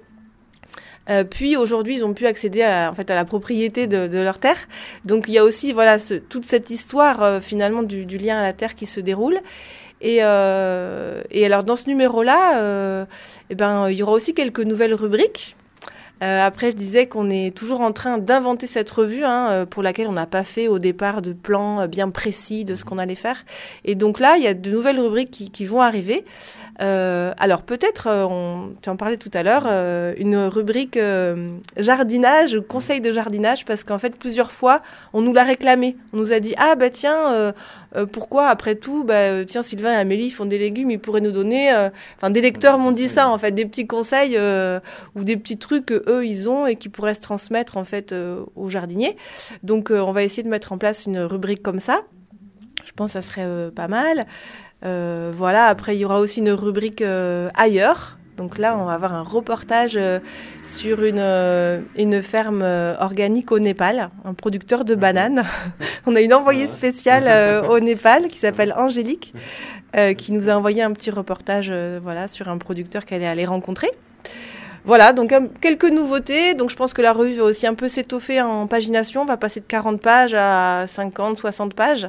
euh, 1.10 1.24
puis 1.24 1.58
aujourd'hui, 1.58 1.96
ils 1.96 2.06
ont 2.06 2.14
pu 2.14 2.28
accéder 2.28 2.62
à, 2.62 2.90
en 2.92 2.96
fait, 2.96 3.10
à 3.10 3.16
la 3.16 3.26
propriété 3.26 3.88
de, 3.88 4.08
de 4.08 4.20
leur 4.20 4.40
terre. 4.40 4.58
Donc 5.06 5.26
il 5.28 5.34
y 5.34 5.38
a 5.38 5.44
aussi 5.44 5.74
voilà 5.74 5.98
ce, 5.98 6.14
toute 6.14 6.46
cette 6.46 6.70
histoire 6.70 7.24
euh, 7.24 7.40
finalement 7.40 7.84
du, 7.84 8.06
du, 8.06 8.18
lien 8.18 8.38
à 8.38 8.44
la 8.44 8.54
terre 8.54 8.76
qui 8.76 8.86
se 8.86 9.00
déroule. 9.00 9.40
Et, 10.02 10.20
euh, 10.22 11.22
et 11.30 11.46
alors 11.46 11.64
dans 11.64 11.76
ce 11.76 11.88
numéro-là, 11.88 12.60
euh, 12.60 13.06
eh 13.50 13.56
ben 13.56 13.90
il 13.90 13.96
y 13.96 14.04
aura 14.04 14.14
aussi 14.14 14.34
quelques 14.34 14.62
nouvelles 14.62 14.96
rubriques. 14.96 15.56
Euh, 16.22 16.46
après, 16.46 16.72
je 16.72 16.76
disais 16.76 17.08
qu'on 17.08 17.30
est 17.30 17.56
toujours 17.56 17.82
en 17.82 17.92
train 17.92 18.18
d'inventer 18.18 18.68
cette 18.68 18.92
revue 18.92 19.24
hein, 19.24 19.66
pour 19.70 19.84
laquelle 19.84 20.08
on 20.08 20.14
n'a 20.14 20.28
pas 20.28 20.44
fait 20.44 20.68
au 20.68 20.80
départ 20.80 21.22
de 21.22 21.34
plan 21.34 21.88
bien 21.88 22.10
précis 22.10 22.66
de 22.66 22.76
ce 22.76 22.86
qu'on 22.86 22.98
allait 22.98 23.16
faire. 23.16 23.44
Et 23.86 23.96
donc 23.96 24.20
là, 24.20 24.38
il 24.38 24.44
y 24.44 24.48
a 24.48 24.54
de 24.54 24.70
nouvelles 24.70 25.00
rubriques 25.00 25.52
qui, 25.52 25.66
vont 25.66 25.82
arriver. 25.82 26.26
Euh, 26.82 27.34
alors 27.38 27.62
peut-être, 27.62 28.08
euh, 28.08 28.66
tu 28.82 28.90
en 28.90 28.96
parlais 28.96 29.18
tout 29.18 29.30
à 29.34 29.44
l'heure, 29.44 29.64
euh, 29.68 30.14
une 30.18 30.38
rubrique 30.38 31.00
jardinage, 31.78 32.60
conseil 32.68 33.02
de 33.02 33.12
jardinage, 33.12 33.66
parce 33.66 33.84
qu'en 33.84 33.98
fait 33.98 34.18
plusieurs 34.18 34.52
fois 34.52 34.82
on 35.14 35.22
nous 35.22 35.34
l'a 35.34 35.44
réclamé. 35.44 35.96
On 36.14 36.18
nous 36.18 36.34
a 36.34 36.40
dit 36.40 36.54
ah 36.58 36.76
bah 36.76 36.90
tiens 36.90 37.54
pourquoi 38.12 38.48
après 38.48 38.76
tout 38.76 39.04
bah 39.04 39.44
tiens 39.46 39.64
Sylvain 39.64 39.94
et 39.94 39.98
Amélie 39.98 40.32
font 40.32 40.46
des 40.46 40.58
légumes, 40.58 40.92
ils 40.92 41.00
pourraient 41.00 41.22
nous 41.22 41.32
donner. 41.32 41.72
Enfin 42.18 42.30
des 42.30 42.42
lecteurs 42.42 42.78
m'ont 42.78 42.92
dit 42.92 43.10
ça 43.10 43.30
en 43.30 43.38
fait, 43.38 43.52
des 43.52 43.66
petits 43.66 43.88
conseils 43.88 44.38
ou 45.16 45.24
des 45.24 45.38
petits 45.38 45.58
trucs 45.58 45.86
que 45.86 46.04
eux 46.10 46.26
ils 46.26 46.50
ont 46.50 46.68
et 46.68 46.76
qui 46.76 46.90
pourraient 46.90 47.14
se 47.14 47.22
transmettre 47.22 47.78
en 47.78 47.84
fait 47.84 48.14
aux 48.56 48.70
jardiniers. 48.70 49.18
Donc 49.64 49.92
on 49.92 50.12
va 50.12 50.24
essayer 50.24 50.44
de 50.44 50.50
mettre 50.50 50.72
en 50.72 50.78
place 50.78 51.06
une 51.06 51.20
rubrique 51.20 51.62
comme 51.62 51.80
ça. 51.80 52.02
Je 52.86 52.92
pense 52.94 53.14
que 53.14 53.22
ça 53.22 53.28
serait 53.28 53.72
pas 53.72 53.88
mal. 53.88 54.26
Euh, 54.84 55.32
voilà, 55.34 55.66
après 55.66 55.96
il 55.96 56.00
y 56.00 56.06
aura 56.06 56.20
aussi 56.20 56.40
une 56.40 56.52
rubrique 56.52 57.02
euh, 57.02 57.50
ailleurs. 57.56 58.18
Donc 58.38 58.58
là, 58.58 58.78
on 58.78 58.86
va 58.86 58.94
avoir 58.94 59.14
un 59.14 59.22
reportage 59.22 59.98
euh, 59.98 60.20
sur 60.64 61.04
une, 61.04 61.20
une 61.96 62.22
ferme 62.22 62.64
organique 63.00 63.52
au 63.52 63.60
Népal, 63.60 64.10
un 64.26 64.34
producteur 64.34 64.86
de 64.86 64.96
bananes. 64.96 65.44
on 66.06 66.16
a 66.16 66.22
une 66.22 66.34
envoyée 66.34 66.68
spéciale 66.68 67.66
au 67.70 67.80
Népal 67.82 68.28
qui 68.28 68.38
s'appelle 68.38 68.74
Angélique, 68.78 69.34
qui 70.18 70.32
nous 70.32 70.50
a 70.50 70.54
envoyé 70.54 70.82
un 70.84 70.92
petit 70.92 71.12
reportage 71.12 71.72
voilà, 72.02 72.28
sur 72.28 72.50
un 72.50 72.58
producteur 72.58 73.06
qu'elle 73.06 73.22
est 73.22 73.28
allée 73.28 73.46
rencontrer. 73.46 73.92
Voilà, 74.84 75.14
donc 75.14 75.34
quelques 75.62 75.90
nouveautés. 75.90 76.56
Donc 76.56 76.70
je 76.70 76.76
pense 76.76 76.94
que 76.94 77.02
la 77.02 77.14
revue 77.14 77.34
va 77.34 77.44
aussi 77.44 77.68
un 77.68 77.76
peu 77.76 77.88
s'étoffer 77.88 78.42
en 78.42 78.68
pagination, 78.68 79.26
va 79.26 79.38
passer 79.38 79.60
de 79.60 79.66
40 79.66 80.02
pages 80.02 80.34
à 80.36 80.86
50, 80.88 81.38
60 81.38 81.74
pages. 81.76 82.08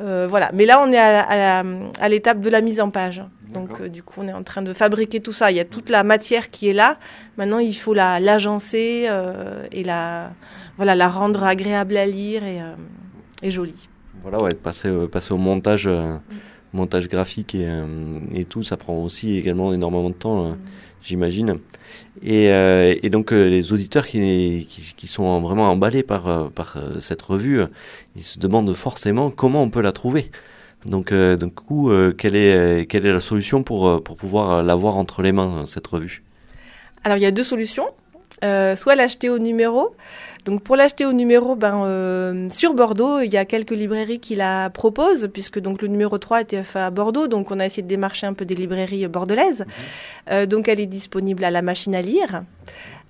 Euh, 0.00 0.26
voilà. 0.28 0.50
Mais 0.54 0.66
là, 0.66 0.80
on 0.80 0.90
est 0.92 0.98
à, 0.98 2.08
l'étape 2.08 2.40
de 2.40 2.48
la 2.48 2.60
mise 2.60 2.80
en 2.80 2.90
page. 2.90 3.22
Donc, 3.52 3.80
euh, 3.80 3.88
du 3.88 4.02
coup, 4.02 4.20
on 4.22 4.28
est 4.28 4.32
en 4.32 4.42
train 4.42 4.62
de 4.62 4.72
fabriquer 4.72 5.20
tout 5.20 5.32
ça. 5.32 5.50
Il 5.50 5.56
y 5.56 5.60
a 5.60 5.64
toute 5.64 5.90
la 5.90 6.04
matière 6.04 6.50
qui 6.50 6.68
est 6.68 6.72
là. 6.72 6.98
Maintenant, 7.36 7.58
il 7.58 7.74
faut 7.74 7.94
la 7.94 8.20
l'agencer 8.20 9.06
euh, 9.08 9.66
et 9.72 9.82
la 9.84 10.30
voilà 10.76 10.94
la 10.94 11.08
rendre 11.08 11.44
agréable 11.44 11.96
à 11.96 12.06
lire 12.06 12.42
et, 13.42 13.50
jolie. 13.50 13.88
Voilà, 14.22 14.42
ouais, 14.42 14.54
passer 14.54 14.92
passer 15.10 15.32
au 15.32 15.38
montage 15.38 15.88
montage 16.72 17.08
graphique 17.08 17.54
et, 17.54 17.68
et, 18.34 18.44
tout, 18.44 18.62
ça 18.62 18.76
prend 18.76 19.02
aussi 19.02 19.36
également 19.36 19.72
énormément 19.72 20.10
de 20.10 20.14
temps. 20.14 20.50
Mm 20.50 20.58
j'imagine. 21.02 21.58
Et, 22.22 22.50
euh, 22.50 22.94
et, 23.02 23.10
donc 23.10 23.32
euh, 23.32 23.48
les 23.48 23.72
auditeurs 23.72 24.06
qui, 24.06 24.66
qui, 24.68 24.94
qui, 24.96 25.06
sont 25.06 25.40
vraiment 25.40 25.70
emballés 25.70 26.02
par, 26.02 26.28
euh, 26.28 26.48
par 26.48 26.78
cette 27.00 27.22
revue, 27.22 27.62
ils 28.16 28.22
se 28.22 28.38
demandent 28.38 28.74
forcément 28.74 29.30
comment 29.30 29.62
on 29.62 29.70
peut 29.70 29.82
la 29.82 29.92
trouver. 29.92 30.30
Donc, 30.86 31.12
donc 31.12 31.54
coup, 31.54 31.90
quelle, 32.16 32.36
est, 32.36 32.88
quelle 32.88 33.04
est 33.04 33.12
la 33.12 33.20
solution 33.20 33.64
pour, 33.64 34.02
pour 34.04 34.16
pouvoir 34.16 34.62
l'avoir 34.62 34.96
entre 34.96 35.22
les 35.22 35.32
mains, 35.32 35.64
cette 35.66 35.88
revue? 35.88 36.22
Alors 37.02 37.18
il 37.18 37.22
y 37.22 37.26
a 37.26 37.32
deux 37.32 37.42
solutions. 37.42 37.88
Soit 38.42 38.94
l'acheter 38.94 39.30
au 39.30 39.38
numéro, 39.38 39.94
donc 40.48 40.62
pour 40.62 40.76
l'acheter 40.76 41.04
au 41.04 41.12
numéro, 41.12 41.56
ben, 41.56 41.84
euh, 41.84 42.48
sur 42.48 42.72
Bordeaux, 42.72 43.20
il 43.20 43.30
y 43.30 43.36
a 43.36 43.44
quelques 43.44 43.72
librairies 43.72 44.18
qui 44.18 44.34
la 44.34 44.70
proposent, 44.70 45.28
puisque 45.30 45.58
donc 45.58 45.82
le 45.82 45.88
numéro 45.88 46.16
3 46.16 46.40
était 46.40 46.62
fait 46.62 46.78
à 46.78 46.90
Bordeaux, 46.90 47.28
donc 47.28 47.50
on 47.50 47.60
a 47.60 47.66
essayé 47.66 47.82
de 47.82 47.88
démarcher 47.88 48.26
un 48.26 48.32
peu 48.32 48.46
des 48.46 48.54
librairies 48.54 49.06
bordelaises. 49.08 49.60
Mhm. 49.60 49.66
Euh, 50.30 50.46
donc 50.46 50.68
elle 50.68 50.80
est 50.80 50.86
disponible 50.86 51.44
à 51.44 51.50
la 51.50 51.60
machine 51.60 51.94
à 51.94 52.00
lire, 52.00 52.44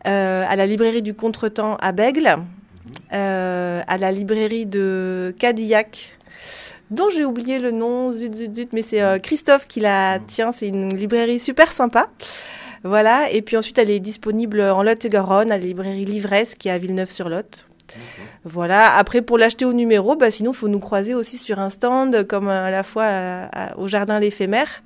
euh, 0.09 0.45
à 0.49 0.57
la 0.57 0.67
librairie 0.67 1.01
du 1.01 1.14
Contretemps 1.14 1.77
à 1.77 1.93
Bègle, 1.93 2.38
mhm. 3.12 3.12
à 3.12 3.99
la 3.99 4.11
librairie 4.11 4.67
de 4.67 5.33
Cadillac 5.38 6.14
dont 6.91 7.09
j'ai 7.11 7.25
oublié 7.25 7.61
le 7.61 7.71
nom, 7.71 8.11
zut, 8.11 8.35
zut, 8.35 8.53
zut, 8.53 8.73
mais 8.73 8.83
c'est 8.83 9.23
Christophe 9.23 9.69
qui 9.69 9.79
la 9.79 10.19
mhm. 10.19 10.27
tient, 10.27 10.51
c'est 10.51 10.67
une 10.67 10.93
librairie 10.93 11.38
super 11.38 11.71
sympa. 11.71 12.09
Voilà, 12.88 13.31
et 13.31 13.42
puis 13.42 13.59
ensuite 13.59 13.77
elle 13.77 13.90
est 13.90 14.01
disponible 14.01 14.62
en 14.62 14.83
Lot-et-Garonne 14.83 15.53
à 15.53 15.59
la 15.59 15.64
librairie 15.64 16.07
Livresse 16.07 16.55
qui 16.55 16.68
est 16.68 16.70
à 16.70 16.79
Villeneuve-sur-Lot. 16.79 17.66
Voilà. 18.44 18.96
Après, 18.96 19.22
pour 19.22 19.37
l'acheter 19.37 19.64
au 19.64 19.72
numéro, 19.72 20.16
bah, 20.16 20.31
sinon, 20.31 20.53
il 20.53 20.57
faut 20.57 20.68
nous 20.68 20.79
croiser 20.79 21.14
aussi 21.14 21.38
sur 21.38 21.59
un 21.59 21.68
stand, 21.68 22.27
comme 22.27 22.48
à 22.48 22.70
la 22.70 22.83
fois 22.83 23.48
au 23.77 23.88
jardin 23.88 24.18
l'éphémère. 24.18 24.83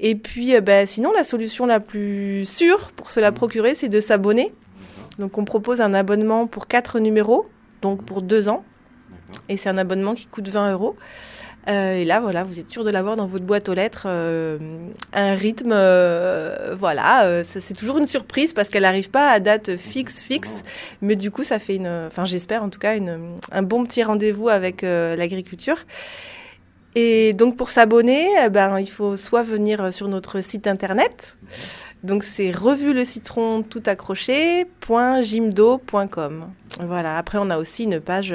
Et 0.00 0.14
puis, 0.14 0.60
bah, 0.60 0.86
sinon, 0.86 1.12
la 1.12 1.24
solution 1.24 1.66
la 1.66 1.80
plus 1.80 2.44
sûre 2.44 2.92
pour 2.92 3.10
se 3.10 3.20
la 3.20 3.32
procurer, 3.32 3.74
c'est 3.74 3.88
de 3.88 4.00
s'abonner. 4.00 4.52
Donc, 5.18 5.38
on 5.38 5.44
propose 5.44 5.80
un 5.80 5.94
abonnement 5.94 6.46
pour 6.46 6.66
quatre 6.66 6.98
numéros, 6.98 7.48
donc 7.82 8.04
pour 8.04 8.22
deux 8.22 8.48
ans. 8.48 8.64
Et 9.48 9.56
c'est 9.56 9.68
un 9.68 9.78
abonnement 9.78 10.14
qui 10.14 10.26
coûte 10.26 10.48
20 10.48 10.72
euros. 10.72 10.96
Euh, 11.68 11.94
et 11.94 12.04
là, 12.04 12.20
voilà, 12.20 12.44
vous 12.44 12.60
êtes 12.60 12.70
sûr 12.70 12.84
de 12.84 12.90
l'avoir 12.90 13.16
dans 13.16 13.26
votre 13.26 13.44
boîte 13.44 13.68
aux 13.68 13.74
lettres. 13.74 14.04
Euh, 14.06 14.58
un 15.12 15.34
rythme, 15.34 15.72
euh, 15.72 16.74
voilà, 16.78 17.42
c'est 17.44 17.76
toujours 17.76 17.98
une 17.98 18.06
surprise 18.06 18.52
parce 18.52 18.68
qu'elle 18.68 18.82
n'arrive 18.82 19.10
pas 19.10 19.30
à 19.30 19.40
date 19.40 19.76
fixe, 19.76 20.22
fixe. 20.22 20.62
Mais 21.00 21.16
du 21.16 21.30
coup, 21.30 21.44
ça 21.44 21.58
fait 21.58 21.76
une, 21.76 22.06
enfin, 22.06 22.24
j'espère 22.24 22.62
en 22.62 22.68
tout 22.68 22.78
cas, 22.78 22.96
une, 22.96 23.36
un 23.52 23.62
bon 23.62 23.84
petit 23.84 24.02
rendez-vous 24.02 24.48
avec 24.48 24.82
l'agriculture. 24.82 25.78
Et 26.96 27.32
donc, 27.32 27.56
pour 27.56 27.70
s'abonner, 27.70 28.28
eh 28.44 28.50
ben, 28.50 28.78
il 28.78 28.88
faut 28.88 29.16
soit 29.16 29.42
venir 29.42 29.92
sur 29.92 30.06
notre 30.06 30.40
site 30.40 30.68
internet. 30.68 31.36
Donc, 32.04 32.22
c'est 32.22 32.52
revue 32.52 32.92
le 32.92 33.04
citron 33.04 33.62
tout 33.62 33.82
accroché.jimdo.com. 33.84 36.46
Voilà. 36.82 37.18
Après, 37.18 37.38
on 37.40 37.50
a 37.50 37.58
aussi 37.58 37.82
une 37.84 38.00
page 38.00 38.32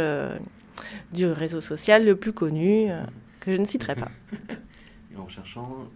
du 1.12 1.26
réseau 1.26 1.62
social 1.62 2.06
le 2.06 2.16
plus 2.16 2.34
connu, 2.34 2.92
euh, 2.92 3.02
que 3.40 3.54
je 3.54 3.60
ne 3.60 3.66
citerai 3.66 3.96
pas. 3.96 4.10
en 5.18 5.28
cherchant, 5.28 5.90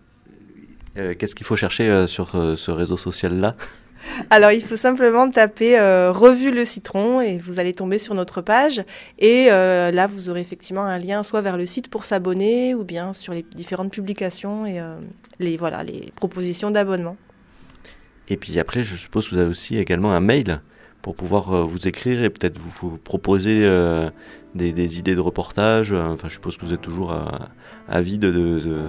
euh, 0.97 1.15
qu'est-ce 1.17 1.35
qu'il 1.35 1.45
faut 1.45 1.55
chercher 1.55 1.89
euh, 1.89 2.07
sur 2.07 2.31
ce 2.31 2.71
réseau 2.71 2.97
social-là? 2.97 3.55
Alors, 4.29 4.51
il 4.51 4.61
faut 4.61 4.75
simplement 4.75 5.29
taper 5.29 5.79
Revue 6.09 6.51
le 6.51 6.65
citron 6.65 7.21
et 7.21 7.37
vous 7.37 7.61
allez 7.61 7.71
tomber 7.71 7.97
sur 7.97 8.15
notre 8.15 8.41
page. 8.41 8.83
Et 9.17 9.45
là, 9.45 10.07
vous 10.07 10.29
aurez 10.29 10.41
effectivement 10.41 10.83
un 10.83 10.99
lien 10.99 11.23
soit 11.23 11.39
vers 11.39 11.55
le 11.55 11.65
site 11.65 11.87
pour 11.87 12.03
s'abonner 12.03 12.75
ou 12.75 12.83
bien 12.83 13.13
sur 13.13 13.31
les 13.31 13.45
différentes 13.55 13.93
publications 13.93 14.65
et 14.65 14.81
les, 15.39 15.55
voilà, 15.55 15.85
les 15.85 16.11
propositions 16.17 16.69
d'abonnement. 16.69 17.15
Et 18.27 18.35
puis 18.35 18.59
après, 18.59 18.83
je 18.83 18.97
suppose 18.97 19.29
que 19.29 19.35
vous 19.35 19.41
avez 19.41 19.49
aussi 19.49 19.77
également 19.77 20.11
un 20.11 20.19
mail 20.19 20.59
pour 21.03 21.15
pouvoir 21.15 21.67
vous 21.67 21.87
écrire 21.87 22.23
et 22.23 22.31
peut-être 22.31 22.57
vous 22.57 22.97
proposer 22.97 23.67
des, 24.55 24.99
idées 24.99 25.15
de 25.15 25.19
reportage. 25.19 25.93
Euh, 25.93 26.01
enfin, 26.01 26.27
je 26.27 26.33
suppose 26.33 26.57
que 26.57 26.65
vous 26.65 26.73
êtes 26.73 26.81
toujours 26.81 27.15
avide 27.87 28.21
de, 28.21 28.31
de, 28.31 28.81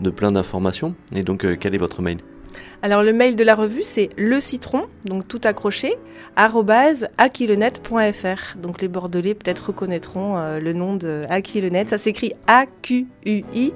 de, 0.00 0.10
plein 0.10 0.30
d'informations. 0.32 0.94
Et 1.14 1.22
donc, 1.22 1.44
euh, 1.44 1.56
quel 1.58 1.74
est 1.74 1.78
votre 1.78 2.02
mail? 2.02 2.18
Alors 2.82 3.02
le 3.02 3.12
mail 3.12 3.36
de 3.36 3.44
la 3.44 3.54
revue 3.54 3.82
c'est 3.82 4.08
le 4.16 4.40
citron, 4.40 4.86
donc 5.04 5.28
tout 5.28 5.42
accroché, 5.44 5.98
aquilenet.fr. 6.36 8.56
Donc 8.56 8.80
les 8.80 8.88
Bordelais 8.88 9.34
peut-être 9.34 9.66
reconnaîtront 9.66 10.38
euh, 10.38 10.60
le 10.60 10.72
nom 10.72 10.96
de 10.96 11.24
Aquilenet. 11.28 11.84
Ça 11.86 11.98
s'écrit 11.98 12.32
A-Q-U-I-L-E-N-E-T.fr. 12.46 13.66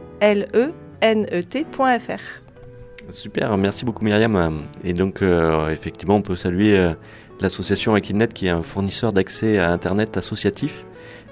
Super, 3.10 3.58
merci 3.58 3.84
beaucoup 3.84 4.02
Myriam. 4.02 4.62
Et 4.82 4.94
donc 4.94 5.22
effectivement 5.70 6.16
on 6.16 6.22
peut 6.22 6.36
saluer 6.36 6.94
l'association 7.40 7.94
Aquilenet 7.94 8.28
qui 8.28 8.46
est 8.46 8.50
un 8.50 8.62
fournisseur 8.62 9.12
d'accès 9.12 9.58
à 9.58 9.70
Internet 9.70 10.16
associatif 10.16 10.84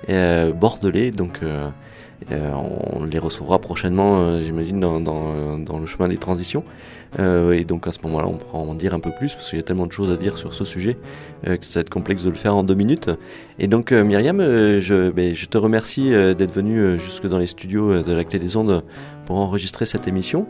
euh, 0.08 0.52
bordelais. 0.52 1.10
Donc 1.10 1.40
euh, 1.42 1.68
on 2.30 3.04
les 3.04 3.18
recevra 3.18 3.58
prochainement, 3.58 4.38
j'imagine, 4.40 4.80
dans, 4.80 5.00
dans, 5.00 5.78
le 5.78 5.86
chemin 5.86 6.08
des 6.08 6.16
transitions. 6.16 6.64
et 7.18 7.64
donc 7.64 7.86
à 7.86 7.92
ce 7.92 7.98
moment-là, 8.04 8.26
on 8.28 8.36
pourra 8.36 8.58
en 8.58 8.74
dire 8.74 8.94
un 8.94 9.00
peu 9.00 9.10
plus, 9.10 9.32
parce 9.34 9.48
qu'il 9.48 9.58
y 9.58 9.60
a 9.60 9.64
tellement 9.64 9.86
de 9.86 9.92
choses 9.92 10.10
à 10.10 10.16
dire 10.16 10.38
sur 10.38 10.54
ce 10.54 10.64
sujet 10.64 10.96
que 11.44 11.64
ça 11.64 11.80
va 11.80 11.80
être 11.82 11.90
complexe 11.90 12.22
de 12.22 12.30
le 12.30 12.36
faire 12.36 12.56
en 12.56 12.62
deux 12.62 12.74
minutes. 12.74 13.10
Et 13.58 13.66
donc 13.66 13.92
Myriam, 13.92 14.40
je, 14.40 15.10
ben, 15.10 15.34
je, 15.34 15.46
te 15.46 15.58
remercie 15.58 16.10
d'être 16.10 16.54
venue 16.54 16.98
jusque 16.98 17.26
dans 17.26 17.38
les 17.38 17.46
studios 17.46 18.02
de 18.02 18.12
la 18.12 18.24
Clé 18.24 18.38
des 18.38 18.56
Ondes 18.56 18.82
pour 19.26 19.36
enregistrer 19.36 19.86
cette 19.86 20.08
émission. 20.08 20.46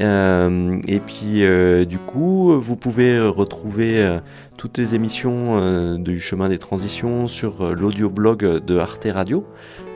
et 0.00 1.00
puis 1.06 1.42
du 1.86 1.98
coup, 1.98 2.58
vous 2.60 2.76
pouvez 2.76 3.20
retrouver 3.20 4.20
toutes 4.56 4.78
les 4.78 4.94
émissions 4.94 5.58
euh, 5.58 5.98
du 5.98 6.20
chemin 6.20 6.48
des 6.48 6.58
transitions 6.58 7.28
sur 7.28 7.62
euh, 7.62 7.74
l'audioblog 7.74 8.64
de 8.64 8.78
Arte 8.78 9.06
Radio. 9.12 9.44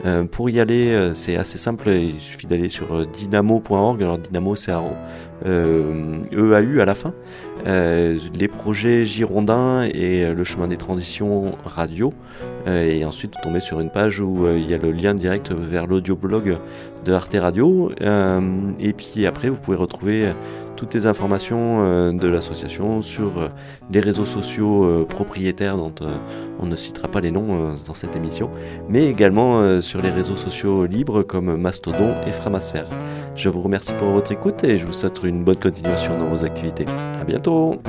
Euh, 0.05 0.23
pour 0.23 0.49
y 0.49 0.59
aller, 0.59 1.11
c'est 1.13 1.35
assez 1.35 1.57
simple, 1.57 1.89
il 1.89 2.19
suffit 2.19 2.47
d'aller 2.47 2.69
sur 2.69 3.05
dynamo.org. 3.05 4.01
Alors 4.01 4.17
dynamo 4.17 4.55
c'est 4.55 4.71
EAU 5.45 6.79
à 6.79 6.85
la 6.85 6.95
fin. 6.95 7.13
les 7.65 8.47
projets 8.47 9.05
Girondins 9.05 9.83
et 9.83 10.33
le 10.33 10.43
chemin 10.43 10.67
des 10.67 10.77
transitions 10.77 11.55
radio. 11.65 12.13
et 12.67 13.03
ensuite 13.05 13.35
vous 13.35 13.43
tombez 13.43 13.59
sur 13.59 13.79
une 13.79 13.89
page 13.89 14.19
où 14.19 14.47
il 14.47 14.69
y 14.69 14.73
a 14.73 14.77
le 14.77 14.91
lien 14.91 15.13
direct 15.13 15.51
vers 15.51 15.87
l'audioblog 15.87 16.57
de 17.05 17.13
Arte 17.13 17.35
Radio. 17.39 17.91
et 18.79 18.93
puis 18.93 19.25
après 19.25 19.49
vous 19.49 19.57
pouvez 19.57 19.77
retrouver 19.77 20.33
toutes 20.79 20.93
les 20.93 21.07
informations 21.07 21.81
euh, 21.81 22.13
de 22.13 22.27
l'association 22.29 23.01
sur 23.01 23.37
euh, 23.37 23.49
les 23.91 23.99
réseaux 23.99 24.23
sociaux 24.23 24.85
euh, 24.85 25.05
propriétaires 25.05 25.75
dont 25.75 25.93
on 26.57 26.65
ne 26.65 26.75
citera 26.77 27.09
pas 27.09 27.19
les 27.19 27.31
noms 27.31 27.73
dans 27.85 27.93
cette 27.93 28.15
émission, 28.15 28.49
mais 28.87 29.05
également 29.05 29.81
sur 29.81 30.01
les 30.01 30.09
réseaux 30.09 30.35
sociaux 30.35 30.85
libres 30.85 31.23
comme 31.23 31.57
Mastodon 31.57 32.15
et 32.25 32.31
Framasphère. 32.31 32.87
Je 33.35 33.49
vous 33.49 33.61
remercie 33.61 33.93
pour 33.93 34.09
votre 34.09 34.31
écoute 34.31 34.63
et 34.63 34.77
je 34.77 34.85
vous 34.85 34.93
souhaite 34.93 35.21
une 35.23 35.43
bonne 35.43 35.57
continuation 35.57 36.17
dans 36.17 36.27
vos 36.27 36.45
activités. 36.45 36.85
À 37.19 37.23
bientôt 37.23 37.81